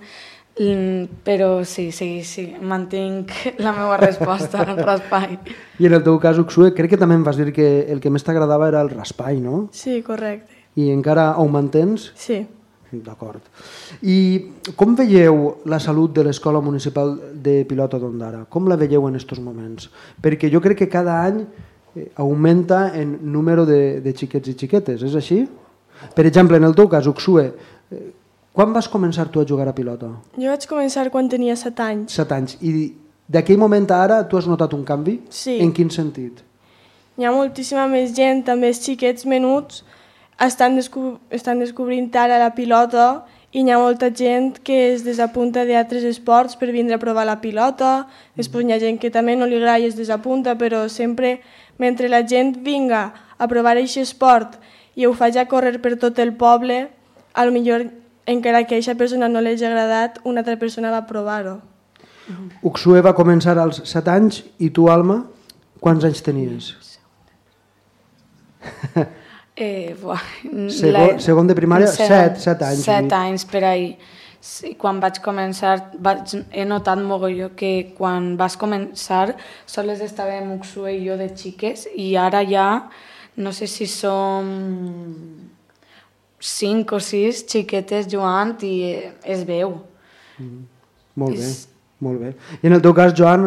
mm, 0.60 1.22
però 1.26 1.66
sí, 1.66 1.90
sí, 1.92 2.22
sí, 2.28 2.48
mantinc 2.62 3.34
la 3.58 3.74
meva 3.74 3.98
resposta, 4.02 4.62
al 4.62 4.78
raspall. 4.92 5.40
I 5.82 5.90
en 5.90 5.98
el 5.98 6.06
teu 6.06 6.22
cas, 6.22 6.40
Uxue, 6.42 6.76
crec 6.78 6.94
que 6.94 7.02
també 7.02 7.18
em 7.18 7.26
vas 7.26 7.42
dir 7.42 7.50
que 7.56 7.70
el 7.90 8.02
que 8.04 8.14
més 8.14 8.26
t'agradava 8.28 8.70
era 8.70 8.86
el 8.86 8.94
raspall, 8.94 9.42
no? 9.42 9.68
Sí, 9.74 10.04
correcte. 10.06 10.62
I 10.78 10.94
encara 10.94 11.34
ho 11.42 11.50
mantens? 11.52 12.12
Sí. 12.16 12.46
D'acord. 12.92 13.40
I 14.04 14.52
com 14.76 14.96
veieu 15.00 15.62
la 15.66 15.80
salut 15.80 16.12
de 16.12 16.26
l'Escola 16.28 16.60
Municipal 16.60 17.14
de 17.34 17.62
Pilota 17.68 18.00
d'Ondara? 18.00 18.44
Com 18.52 18.68
la 18.68 18.76
veieu 18.76 19.08
en 19.08 19.16
aquests 19.16 19.40
moments? 19.40 19.88
Perquè 20.22 20.52
jo 20.52 20.60
crec 20.60 20.84
que 20.84 20.90
cada 20.92 21.22
any 21.24 21.40
eh, 21.96 22.10
augmenta 22.20 22.90
en 23.00 23.18
número 23.32 23.66
de, 23.66 24.02
de 24.04 24.16
xiquets 24.16 24.52
i 24.52 24.58
xiquetes, 24.60 25.06
és 25.08 25.16
així? 25.16 25.46
Per 26.16 26.26
exemple, 26.28 26.58
en 26.58 26.68
el 26.68 26.76
teu 26.76 26.90
cas, 26.92 27.08
Uxue, 27.08 27.48
eh, 27.92 28.04
quan 28.52 28.74
vas 28.76 28.90
començar 28.92 29.30
tu 29.32 29.40
a 29.40 29.48
jugar 29.48 29.70
a 29.72 29.76
pilota? 29.76 30.12
Jo 30.36 30.52
vaig 30.52 30.68
començar 30.68 31.08
quan 31.14 31.30
tenia 31.32 31.56
7 31.56 31.88
anys. 31.88 32.20
7 32.20 32.36
anys. 32.36 32.58
I 32.60 32.92
d'aquell 33.32 33.60
moment 33.62 33.88
a 33.88 34.04
ara 34.04 34.22
tu 34.28 34.38
has 34.38 34.48
notat 34.50 34.74
un 34.76 34.84
canvi? 34.84 35.22
Sí. 35.30 35.62
En 35.64 35.72
quin 35.72 35.92
sentit? 35.94 36.44
Hi 37.20 37.28
ha 37.28 37.32
moltíssima 37.32 37.88
més 37.88 38.12
gent, 38.18 38.44
també 38.48 38.72
els 38.72 38.82
xiquets 38.84 39.28
menuts, 39.30 39.86
estan, 40.48 40.76
descob 40.76 41.20
estan 41.30 41.60
descobrint 41.60 42.16
ara 42.16 42.40
la 42.42 42.54
pilota 42.56 43.24
i 43.52 43.62
hi 43.66 43.72
ha 43.72 43.78
molta 43.80 44.10
gent 44.16 44.60
que 44.64 44.94
es 44.94 45.04
desapunta 45.04 45.66
d'altres 45.68 46.04
esports 46.08 46.56
per 46.56 46.72
vindre 46.72 46.96
a 46.96 47.02
provar 47.02 47.26
la 47.28 47.42
pilota, 47.42 48.08
després 48.40 48.66
hi 48.66 48.74
ha 48.74 48.80
gent 48.80 49.00
que 49.00 49.12
també 49.12 49.36
no 49.36 49.46
li 49.46 49.60
agrada 49.60 49.84
i 49.84 49.90
es 49.90 49.98
desapunta, 49.98 50.56
però 50.56 50.88
sempre 50.88 51.42
mentre 51.78 52.08
la 52.10 52.24
gent 52.24 52.56
vinga 52.64 53.12
a 53.38 53.48
provar 53.52 53.76
aquest 53.76 53.98
esport 53.98 54.56
i 54.96 55.06
ho 55.06 55.14
faci 55.14 55.40
a 55.40 55.48
córrer 55.52 55.82
per 55.82 55.98
tot 56.00 56.20
el 56.20 56.34
poble, 56.34 56.88
a 57.34 57.46
lo 57.46 57.52
millor 57.52 57.90
encara 58.26 58.64
que 58.64 58.76
a 58.76 58.78
aquesta 58.80 58.96
persona 58.96 59.28
no 59.28 59.42
li 59.42 59.52
hagi 59.52 59.66
agradat, 59.68 60.20
una 60.24 60.42
altra 60.42 60.58
persona 60.58 60.92
va 60.92 61.06
provar-ho. 61.08 61.60
Uxue 62.64 63.02
va 63.04 63.16
començar 63.18 63.58
als 63.60 63.82
7 63.84 64.12
anys 64.12 64.44
i 64.60 64.70
tu, 64.70 64.88
Alma, 64.88 65.26
quants 65.84 66.06
anys 66.08 66.22
tenies? 66.24 66.76
Eh, 69.62 69.94
buah, 70.02 70.22
segon, 70.74 70.96
la, 70.96 71.20
segon 71.22 71.50
de 71.52 71.56
primària, 71.58 71.90
segon, 71.94 72.10
set, 72.10 72.42
set 72.42 72.66
anys. 72.66 72.82
Set 72.88 73.14
anys 73.14 73.46
per 73.46 73.62
ahir. 73.70 73.92
Sí, 74.42 74.72
quan 74.82 74.98
vaig 74.98 75.20
començar, 75.22 75.76
vaig, 76.02 76.32
he 76.50 76.64
notat 76.66 76.98
mogolló 77.06 77.52
que 77.54 77.92
quan 77.94 78.32
vas 78.40 78.56
començar 78.58 79.36
sols 79.70 80.02
estàvem 80.02 80.50
Uxue 80.56 80.96
i 80.96 81.04
jo 81.06 81.18
de 81.20 81.28
xiques 81.38 81.86
i 81.94 82.16
ara 82.18 82.42
ja 82.50 82.66
no 83.38 83.54
sé 83.54 83.68
si 83.70 83.86
som 83.86 84.50
cinc 86.42 86.96
o 86.98 87.00
sis 87.00 87.44
xiquetes 87.46 88.10
jugant 88.10 88.58
i 88.66 88.74
es 89.22 89.46
veu. 89.46 89.78
Mm. 90.40 90.66
Molt 91.22 91.38
bé, 91.38 91.46
és... 91.46 91.68
molt 92.02 92.26
bé. 92.26 92.34
I 92.64 92.72
en 92.72 92.80
el 92.80 92.82
teu 92.82 92.98
cas, 92.98 93.14
Joan, 93.14 93.46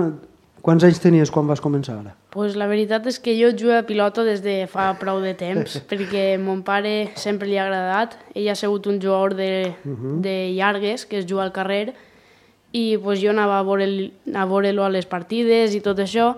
quants 0.64 0.84
anys 0.86 1.00
tenies 1.02 1.30
quan 1.32 1.46
vas 1.46 1.60
començar 1.60 1.98
ara? 1.98 2.14
Pues 2.32 2.56
la 2.56 2.66
veritat 2.70 3.04
és 3.10 3.18
que 3.20 3.34
jo 3.36 3.50
jugo 3.52 3.74
a 3.76 3.84
pilota 3.84 4.24
des 4.24 4.40
de 4.44 4.64
fa 4.70 4.88
prou 5.00 5.20
de 5.20 5.34
temps, 5.36 5.76
perquè 5.90 6.38
mon 6.40 6.62
pare 6.64 7.10
sempre 7.20 7.48
li 7.50 7.58
ha 7.60 7.66
agradat. 7.66 8.16
Ell 8.34 8.48
ha 8.48 8.56
sigut 8.56 8.88
un 8.88 9.00
jugador 9.02 9.36
de, 9.36 9.74
uh 9.84 9.90
-huh. 9.92 10.20
de 10.24 10.54
llargues, 10.56 11.04
que 11.06 11.18
es 11.18 11.26
juga 11.28 11.44
al 11.44 11.52
carrer, 11.52 11.94
i 12.72 12.98
pues, 12.98 13.20
jo 13.20 13.30
anava 13.30 13.58
a 13.58 13.62
veure-lo 13.62 14.10
a, 14.34 14.44
veure 14.46 14.70
a 14.82 14.88
les 14.88 15.06
partides 15.06 15.74
i 15.74 15.80
tot 15.80 15.98
això, 15.98 16.34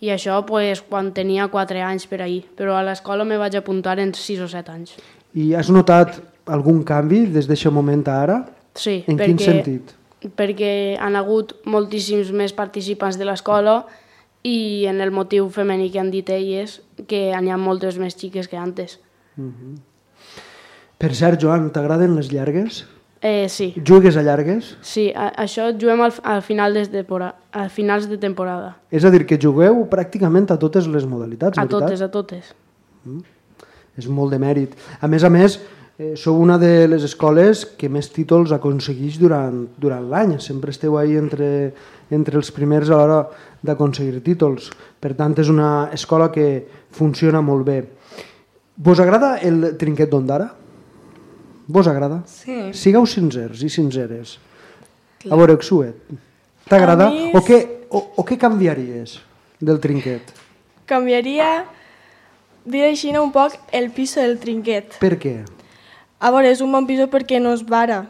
i 0.00 0.08
això 0.08 0.44
pues, 0.46 0.80
quan 0.82 1.12
tenia 1.12 1.48
4 1.48 1.78
anys 1.84 2.06
per 2.06 2.22
ahir, 2.22 2.44
però 2.56 2.74
a 2.74 2.82
l'escola 2.82 3.24
me 3.24 3.36
vaig 3.36 3.56
apuntar 3.56 3.98
en 4.00 4.14
6 4.14 4.40
o 4.40 4.48
7 4.48 4.72
anys. 4.72 4.96
I 5.34 5.54
has 5.54 5.68
notat 5.70 6.20
algun 6.46 6.82
canvi 6.82 7.26
des 7.26 7.46
d'aquest 7.46 7.72
moment 7.72 8.08
a 8.08 8.22
ara? 8.22 8.44
Sí. 8.74 9.04
En 9.06 9.16
perquè, 9.16 9.26
quin 9.26 9.38
sentit? 9.38 9.99
Perquè 10.20 10.98
han 11.00 11.16
hagut 11.16 11.54
moltíssims 11.64 12.32
més 12.36 12.52
participants 12.52 13.16
de 13.16 13.24
l'escola 13.24 13.84
i 14.42 14.86
en 14.88 15.00
el 15.00 15.12
motiu 15.12 15.48
femení 15.52 15.90
que 15.92 16.00
han 16.00 16.10
dit 16.12 16.28
elles 16.30 16.80
que 17.08 17.30
n'hi 17.40 17.52
ha 17.52 17.60
moltes 17.60 17.98
més 17.98 18.16
xiques 18.16 18.48
que 18.48 18.56
antes. 18.56 18.98
Mhm. 19.36 19.48
-huh. 19.48 19.78
Per 20.98 21.14
cert, 21.14 21.40
Joan, 21.40 21.70
t'agraden 21.72 22.14
les 22.16 22.30
llargues? 22.32 22.86
Eh, 23.22 23.48
sí. 23.48 23.74
Jugues 23.86 24.16
a 24.16 24.22
llargues? 24.22 24.76
Sí, 24.80 25.10
a, 25.12 25.30
això 25.42 25.70
juguem 25.76 26.00
al, 26.00 26.12
al 26.22 26.42
final 26.42 26.74
de 26.74 26.86
temporada, 26.88 27.36
a 27.52 27.68
finals 27.68 28.08
de 28.08 28.16
temporada. 28.16 28.78
És 28.90 29.04
a 29.04 29.10
dir, 29.10 29.26
que 29.26 29.36
jugueu 29.40 29.82
pràcticament 29.92 30.50
a 30.50 30.58
totes 30.58 30.86
les 30.88 31.04
modalitats, 31.04 31.58
a 31.58 31.66
veritat? 31.66 31.82
A 31.82 31.86
totes, 31.86 32.02
a 32.02 32.08
totes. 32.10 32.54
Mm. 33.04 33.20
És 34.00 34.08
molt 34.08 34.32
de 34.32 34.38
mèrit. 34.40 34.76
A 35.00 35.08
més 35.08 35.24
a 35.24 35.30
més, 35.32 35.58
eh, 36.00 36.16
sou 36.16 36.38
una 36.40 36.56
de 36.58 36.88
les 36.88 37.04
escoles 37.04 37.66
que 37.76 37.90
més 37.92 38.08
títols 38.08 38.54
aconsegueix 38.56 39.18
durant, 39.20 39.66
durant 39.76 40.06
l'any. 40.08 40.38
Sempre 40.40 40.72
esteu 40.72 40.96
ahí 40.96 41.18
entre, 41.20 41.50
entre 42.10 42.40
els 42.40 42.48
primers 42.56 42.88
a 42.88 42.96
l'hora 42.96 43.20
d'aconseguir 43.66 44.22
títols. 44.24 44.70
Per 45.00 45.12
tant, 45.18 45.36
és 45.36 45.52
una 45.52 45.90
escola 45.92 46.30
que 46.32 46.64
funciona 46.96 47.44
molt 47.44 47.68
bé. 47.68 47.82
Vos 48.80 49.02
agrada 49.02 49.36
el 49.44 49.74
trinquet 49.76 50.08
d'Ondara? 50.08 50.48
Vos 51.70 51.86
agrada? 51.86 52.22
Sí. 52.26 52.72
Sigueu 52.72 53.04
sincers 53.06 53.60
i 53.62 53.68
sinceres. 53.68 54.38
Clar. 55.20 55.34
A 55.36 55.36
veure, 55.36 55.58
Xuet, 55.60 56.16
t'agrada? 56.64 57.10
Mi... 57.12 57.28
O, 57.36 57.44
què, 57.44 57.60
o, 57.92 58.00
o 58.16 58.24
què 58.24 58.40
canviaries 58.40 59.18
del 59.60 59.78
trinquet? 59.84 60.32
Canviaria, 60.88 61.66
dir 62.64 62.88
així 62.88 63.12
un 63.20 63.30
poc, 63.36 63.60
el 63.76 63.92
piso 63.94 64.24
del 64.24 64.40
trinquet. 64.40 64.96
Per 64.98 65.18
què? 65.20 65.36
A 66.20 66.30
veure, 66.30 66.50
és 66.52 66.60
un 66.60 66.72
bon 66.72 66.86
piso 66.86 67.08
perquè 67.08 67.40
no 67.40 67.54
es 67.56 67.62
vara, 67.64 68.02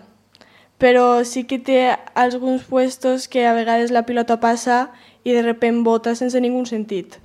però 0.82 1.22
sí 1.24 1.44
que 1.46 1.60
té 1.62 1.94
alguns 2.18 2.64
puestos 2.66 3.28
que 3.30 3.46
a 3.46 3.54
vegades 3.54 3.92
la 3.94 4.02
pilota 4.08 4.40
passa 4.42 4.88
i 5.22 5.34
de 5.36 5.44
repent 5.44 5.84
vota 5.86 6.16
sense 6.18 6.40
ningú 6.42 6.64
sentit. 6.66 7.20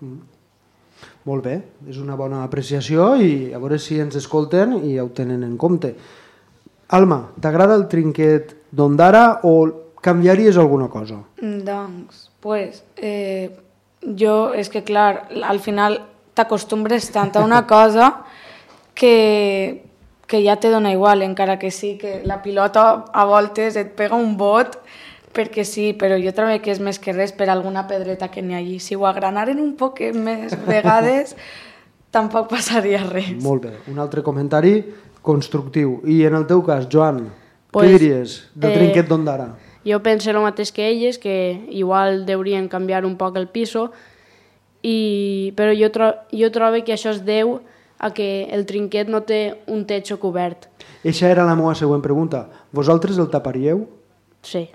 Mm. 0.00 0.38
Molt 1.28 1.44
bé, 1.44 1.58
és 1.90 1.98
una 2.00 2.16
bona 2.16 2.40
apreciació 2.46 3.10
i 3.20 3.52
a 3.52 3.58
veure 3.60 3.76
si 3.82 3.98
ens 4.00 4.16
escolten 4.16 4.78
i 4.78 4.94
ja 4.94 5.04
ho 5.04 5.10
tenen 5.12 5.42
en 5.44 5.58
compte. 5.60 5.92
Alma, 6.96 7.18
t'agrada 7.42 7.76
el 7.76 7.84
trinquet 7.92 8.54
d'Ondara 8.72 9.42
o 9.44 9.52
canviaries 10.00 10.56
alguna 10.56 10.88
cosa? 10.88 11.18
Doncs, 11.42 12.30
pues, 12.40 12.80
eh, 12.96 13.50
jo, 14.00 14.54
és 14.56 14.72
que 14.72 14.86
clar, 14.88 15.28
al 15.44 15.60
final 15.60 16.00
t'acostumbres 16.32 17.10
tant 17.12 17.34
a 17.36 17.44
una 17.44 17.66
cosa 17.74 18.08
que, 18.98 19.84
que 20.26 20.42
ja 20.42 20.56
te 20.58 20.70
dona 20.70 20.90
igual, 20.90 21.22
encara 21.22 21.58
que 21.58 21.70
sí, 21.70 21.96
que 21.96 22.22
la 22.24 22.42
pilota 22.42 23.04
a 23.14 23.24
voltes 23.24 23.76
et 23.78 23.94
pega 23.94 24.18
un 24.18 24.34
bot 24.36 24.74
perquè 25.32 25.62
sí, 25.62 25.92
però 25.94 26.18
jo 26.18 26.32
trobo 26.34 26.56
que 26.58 26.72
és 26.74 26.80
més 26.82 26.98
que 26.98 27.14
res 27.14 27.30
per 27.36 27.46
alguna 27.52 27.86
pedreta 27.86 28.26
que 28.32 28.42
n'hi 28.42 28.56
ha 28.56 28.58
allí. 28.58 28.80
Si 28.82 28.98
ho 28.98 29.06
agranaren 29.06 29.60
un 29.62 29.76
poc 29.78 30.02
més 30.16 30.56
vegades, 30.66 31.36
tampoc 32.10 32.50
passaria 32.50 33.04
res. 33.06 33.36
Molt 33.44 33.68
bé. 33.68 33.76
Un 33.92 34.02
altre 34.02 34.26
comentari 34.26 34.80
constructiu. 35.22 36.00
I 36.02 36.24
en 36.26 36.34
el 36.40 36.48
teu 36.50 36.64
cas, 36.66 36.90
Joan, 36.90 37.28
pues, 37.70 37.86
què 37.86 37.94
diries 37.94 38.36
del 38.56 38.74
eh, 38.74 38.82
trinquet 38.82 39.06
d'Ondara? 39.06 39.52
Jo 39.86 40.02
penso 40.02 40.34
el 40.34 40.42
mateix 40.42 40.74
que 40.74 40.90
elles, 40.90 41.22
que 41.22 41.38
igual 41.70 42.24
deurien 42.26 42.66
canviar 42.66 43.06
un 43.06 43.14
poc 43.20 43.38
el 43.38 43.46
piso, 43.46 43.92
i, 44.82 45.54
però 45.54 45.70
jo, 45.76 45.94
tro 45.94 46.14
jo 46.34 46.50
trobo 46.50 46.82
que 46.82 46.98
això 46.98 47.14
es 47.14 47.22
deu 47.26 47.60
a 47.98 48.12
que 48.14 48.48
el 48.54 48.64
trinquet 48.66 49.08
no 49.10 49.22
té 49.26 49.58
un 49.66 49.84
techo 49.86 50.18
cobert. 50.22 50.68
Eixa 51.02 51.30
era 51.30 51.46
la 51.46 51.56
meva 51.58 51.74
següent 51.74 52.02
pregunta. 52.02 52.46
Vosaltres 52.72 53.18
el 53.18 53.30
taparíeu? 53.30 53.86
Sí. 54.42 54.68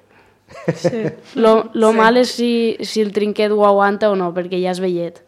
Sí. 0.76 1.04
Lo, 1.40 1.72
lo 1.74 1.92
sí. 1.92 1.98
mal 1.98 2.18
és 2.20 2.30
si, 2.36 2.52
si 2.86 3.02
el 3.02 3.14
trinquet 3.16 3.52
ho 3.52 3.64
aguanta 3.66 4.12
o 4.12 4.18
no, 4.20 4.30
perquè 4.36 4.60
ja 4.62 4.74
és 4.76 4.82
vellet. 4.84 5.22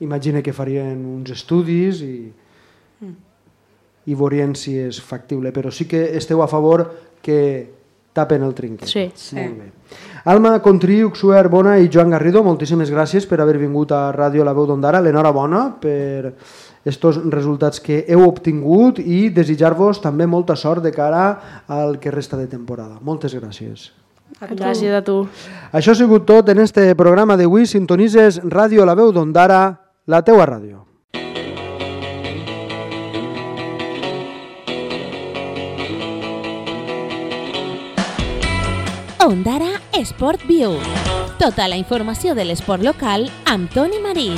Imagina 0.00 0.40
que 0.40 0.54
farien 0.54 1.02
uns 1.02 1.34
estudis 1.34 2.00
i, 2.06 2.30
mm. 3.02 3.16
i 4.06 4.16
veurien 4.16 4.54
si 4.56 4.78
és 4.78 5.00
factible, 5.02 5.52
però 5.52 5.74
sí 5.74 5.88
que 5.90 6.06
esteu 6.16 6.40
a 6.40 6.48
favor 6.48 6.86
que 7.20 7.38
tapen 8.14 8.46
el 8.46 8.54
trinquet. 8.54 8.88
Sí. 8.88 9.10
sí. 9.14 9.36
Molt 9.36 9.58
bé. 9.58 9.68
Alma 10.28 10.58
Contri, 10.62 11.02
Uxuer 11.06 11.48
Bona 11.48 11.78
i 11.78 11.90
Joan 11.92 12.10
Garrido, 12.12 12.42
moltíssimes 12.44 12.90
gràcies 12.92 13.26
per 13.28 13.40
haver 13.40 13.58
vingut 13.60 13.92
a 13.94 14.08
Ràdio 14.14 14.44
La 14.44 14.54
Veu 14.56 14.66
d'Ondara. 14.68 15.00
L'enhorabona 15.04 15.62
per 15.80 16.34
estos 16.88 17.20
resultats 17.30 17.80
que 17.84 18.02
heu 18.08 18.24
obtingut 18.26 18.98
i 18.98 19.28
desitjar-vos 19.34 20.02
també 20.02 20.26
molta 20.26 20.56
sort 20.56 20.82
de 20.82 20.92
cara 20.92 21.62
al 21.68 21.98
que 22.00 22.10
resta 22.14 22.36
de 22.40 22.48
temporada. 22.48 22.98
Moltes 23.02 23.36
gràcies. 23.36 23.90
A 24.40 24.46
Gràcies 24.48 24.92
a 24.92 25.02
tu. 25.02 25.22
Això 25.72 25.92
ha 25.92 25.98
sigut 25.98 26.26
tot 26.28 26.48
en 26.52 26.60
este 26.62 26.84
programa 26.94 27.36
d'avui. 27.36 27.66
Sintonitzes 27.66 28.42
Ràdio 28.44 28.84
La 28.84 28.94
Veu 28.94 29.12
d'Ondara, 29.12 29.62
la 30.06 30.22
teua 30.22 30.46
ràdio. 30.46 30.84
Ondara 39.28 39.74
Sport 39.92 40.46
View 40.48 40.78
Tota 41.38 41.68
la 41.68 41.76
informació 41.78 42.34
de 42.34 42.48
l'esport 42.48 42.82
local 42.82 43.28
amb 43.46 43.70
Toni 43.70 44.02
Marí. 44.02 44.32